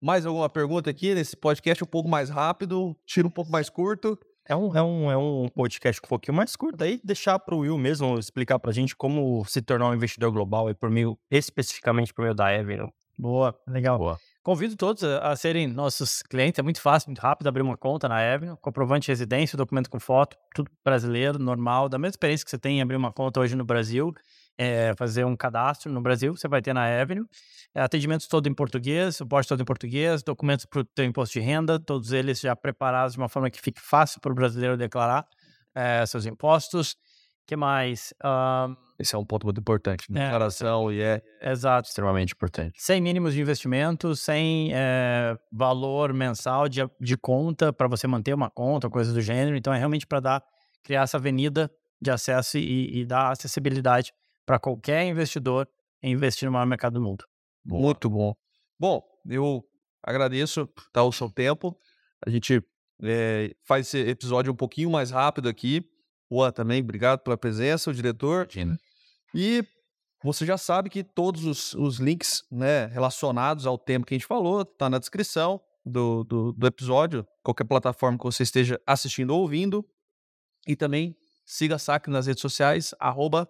Mais 0.00 0.26
alguma 0.26 0.48
pergunta 0.48 0.90
aqui 0.90 1.14
nesse 1.14 1.36
podcast 1.36 1.82
um 1.82 1.86
pouco 1.86 2.08
mais 2.08 2.28
rápido, 2.28 2.96
tiro 3.06 3.28
um 3.28 3.30
pouco 3.30 3.50
mais 3.50 3.70
curto? 3.70 4.18
É 4.48 4.54
um, 4.54 4.76
é, 4.76 4.82
um, 4.82 5.10
é 5.10 5.16
um 5.16 5.48
podcast 5.48 6.00
um 6.04 6.08
pouquinho 6.08 6.36
mais 6.36 6.54
curto. 6.54 6.84
Aí 6.84 7.00
deixar 7.02 7.38
para 7.38 7.54
o 7.54 7.60
Will 7.60 7.76
mesmo 7.76 8.18
explicar 8.18 8.58
para 8.58 8.70
a 8.70 8.74
gente 8.74 8.94
como 8.94 9.44
se 9.44 9.60
tornar 9.60 9.88
um 9.88 9.94
investidor 9.94 10.30
global 10.30 10.68
aí 10.68 10.74
por 10.74 10.90
meio, 10.90 11.18
especificamente 11.30 12.14
por 12.14 12.22
meio 12.22 12.34
da 12.34 12.46
Avenue. 12.46 12.90
Boa, 13.18 13.58
legal. 13.66 13.98
Boa. 13.98 14.20
Convido 14.42 14.76
todos 14.76 15.02
a, 15.02 15.32
a 15.32 15.36
serem 15.36 15.66
nossos 15.66 16.22
clientes. 16.22 16.58
É 16.58 16.62
muito 16.62 16.80
fácil, 16.80 17.08
muito 17.08 17.18
rápido 17.18 17.48
abrir 17.48 17.62
uma 17.62 17.76
conta 17.76 18.08
na 18.08 18.18
Avenue, 18.18 18.56
comprovante 18.60 19.06
de 19.06 19.12
residência, 19.12 19.56
documento 19.56 19.90
com 19.90 19.98
foto, 19.98 20.36
tudo 20.54 20.70
brasileiro, 20.84 21.38
normal, 21.38 21.88
da 21.88 21.98
mesma 21.98 22.10
experiência 22.10 22.44
que 22.44 22.50
você 22.50 22.58
tem 22.58 22.78
em 22.78 22.82
abrir 22.82 22.94
uma 22.94 23.12
conta 23.12 23.40
hoje 23.40 23.56
no 23.56 23.64
Brasil, 23.64 24.14
é, 24.58 24.94
fazer 24.96 25.24
um 25.24 25.36
cadastro 25.36 25.92
no 25.92 26.00
Brasil, 26.00 26.36
você 26.36 26.48
vai 26.48 26.62
ter 26.62 26.72
na 26.72 26.84
Avenue. 26.84 27.26
É, 27.74 27.80
atendimentos 27.80 28.26
todo 28.26 28.48
em 28.48 28.54
português, 28.54 29.16
suporte 29.16 29.48
todo 29.48 29.60
em 29.60 29.64
português, 29.64 30.22
documentos 30.22 30.64
para 30.64 30.80
o 30.80 30.84
teu 30.84 31.04
imposto 31.04 31.38
de 31.38 31.40
renda, 31.40 31.78
todos 31.78 32.12
eles 32.12 32.40
já 32.40 32.56
preparados 32.56 33.12
de 33.12 33.18
uma 33.18 33.28
forma 33.28 33.50
que 33.50 33.60
fique 33.60 33.80
fácil 33.80 34.20
para 34.20 34.32
o 34.32 34.34
brasileiro 34.34 34.76
declarar 34.76 35.26
é, 35.74 36.04
seus 36.06 36.24
impostos. 36.24 36.96
que 37.46 37.54
mais? 37.54 38.14
Esse 38.98 39.14
é 39.14 39.18
um 39.18 39.24
ponto 39.24 39.44
muito 39.44 39.60
importante. 39.60 40.06
É. 40.10 40.24
Declaração 40.24 40.90
e 40.90 41.02
é 41.02 41.22
exato. 41.42 41.88
Extremamente 41.88 42.32
importante. 42.32 42.72
sem 42.76 43.00
mínimos 43.00 43.34
de 43.34 43.40
investimento, 43.40 44.16
sem 44.16 44.70
eh, 44.72 45.36
valor 45.52 46.14
mensal 46.14 46.68
de, 46.68 46.80
de 46.98 47.16
conta 47.16 47.72
para 47.72 47.88
você 47.88 48.06
manter 48.06 48.34
uma 48.34 48.48
conta, 48.48 48.88
coisa 48.88 49.12
do 49.12 49.20
gênero. 49.20 49.54
Então 49.56 49.72
é 49.72 49.78
realmente 49.78 50.06
para 50.06 50.20
dar 50.20 50.42
criar 50.82 51.02
essa 51.02 51.18
avenida 51.18 51.70
de 52.00 52.10
acesso 52.10 52.56
e, 52.56 53.00
e 53.00 53.04
dar 53.04 53.32
acessibilidade 53.32 54.12
para 54.46 54.58
qualquer 54.60 55.04
investidor 55.04 55.68
em 56.02 56.12
investir 56.12 56.46
no 56.46 56.52
maior 56.52 56.66
mercado 56.66 56.94
do 56.94 57.02
mundo. 57.02 57.24
muito 57.64 58.08
bom. 58.08 58.32
Bom, 58.78 59.02
eu 59.28 59.62
agradeço 60.02 60.68
tá, 60.92 61.02
o 61.02 61.12
seu 61.12 61.28
tempo. 61.28 61.76
A 62.24 62.30
gente 62.30 62.62
é, 63.02 63.54
faz 63.66 63.88
esse 63.88 63.98
episódio 64.08 64.52
um 64.52 64.56
pouquinho 64.56 64.88
mais 64.88 65.10
rápido 65.10 65.48
aqui. 65.48 65.84
Juan 66.30 66.52
também, 66.52 66.80
obrigado 66.80 67.20
pela 67.20 67.36
presença, 67.36 67.90
o 67.90 67.94
diretor. 67.94 68.44
Imagina. 68.44 68.78
E 69.34 69.64
você 70.22 70.46
já 70.46 70.56
sabe 70.56 70.88
que 70.90 71.02
todos 71.02 71.44
os, 71.44 71.74
os 71.74 71.98
links 71.98 72.42
né, 72.50 72.86
relacionados 72.86 73.66
ao 73.66 73.76
tema 73.76 74.04
que 74.04 74.14
a 74.14 74.18
gente 74.18 74.26
falou 74.26 74.64
tá 74.64 74.88
na 74.88 74.98
descrição 74.98 75.60
do, 75.84 76.24
do, 76.24 76.52
do 76.52 76.66
episódio, 76.66 77.26
qualquer 77.42 77.64
plataforma 77.64 78.18
que 78.18 78.24
você 78.24 78.42
esteja 78.42 78.80
assistindo 78.86 79.30
ou 79.30 79.42
ouvindo. 79.42 79.84
E 80.66 80.74
também 80.74 81.16
siga 81.44 81.76
a 81.76 81.78
Sac 81.78 82.08
nas 82.08 82.26
redes 82.26 82.42
sociais, 82.42 82.94
arroba 82.98 83.48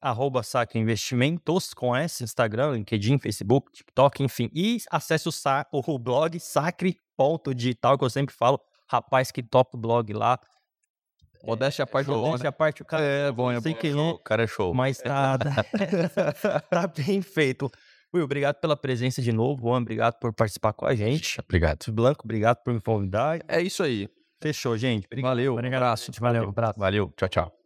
Arroba 0.00 0.42
Saque 0.42 0.78
Investimentos 0.78 1.74
com 1.74 1.94
S, 1.94 2.22
Instagram, 2.22 2.72
LinkedIn, 2.72 3.18
Facebook, 3.18 3.72
TikTok, 3.72 4.22
enfim. 4.22 4.48
E 4.54 4.78
acesse 4.90 5.28
o, 5.28 5.32
sa 5.32 5.66
o 5.72 5.98
blog 5.98 6.38
sacre.digital, 6.38 7.98
que 7.98 8.04
eu 8.04 8.10
sempre 8.10 8.34
falo. 8.34 8.60
Rapaz, 8.90 9.30
que 9.30 9.42
top 9.42 9.76
blog 9.76 10.12
lá. 10.12 10.38
modéstia 11.44 11.82
à 11.82 11.86
parte 11.86 12.06
do 12.06 12.16
Modéstia 12.16 12.48
à 12.48 12.52
parte, 12.52 12.82
o 12.82 12.84
cara 12.84 13.02
É 13.04 13.32
bom, 13.32 13.50
é 13.50 13.60
bom. 13.60 13.74
que 13.74 13.90
não, 13.90 14.10
O 14.10 14.18
cara 14.18 14.44
é 14.44 14.46
show. 14.46 14.72
mas 14.72 14.98
tá, 14.98 15.36
tá, 15.36 15.64
tá 16.70 16.86
bem 16.86 17.20
feito. 17.20 17.70
Will, 18.14 18.24
obrigado 18.24 18.56
pela 18.60 18.76
presença 18.76 19.20
de 19.20 19.32
novo. 19.32 19.60
Juan, 19.68 19.82
obrigado 19.82 20.14
por 20.18 20.32
participar 20.32 20.72
com 20.72 20.86
a 20.86 20.94
gente. 20.94 21.38
Obrigado. 21.40 21.92
Blanco, 21.92 22.22
obrigado 22.24 22.62
por 22.62 22.72
me 22.72 22.80
convidar. 22.80 23.40
É 23.46 23.60
isso 23.60 23.82
aí. 23.82 24.08
Fechou, 24.40 24.78
gente. 24.78 25.06
Valeu. 25.20 25.52
Obrigado. 25.52 25.96
Valeu. 26.20 26.48
Abraço. 26.48 26.78
Valeu. 26.78 27.12
Tchau, 27.16 27.28
tchau. 27.28 27.57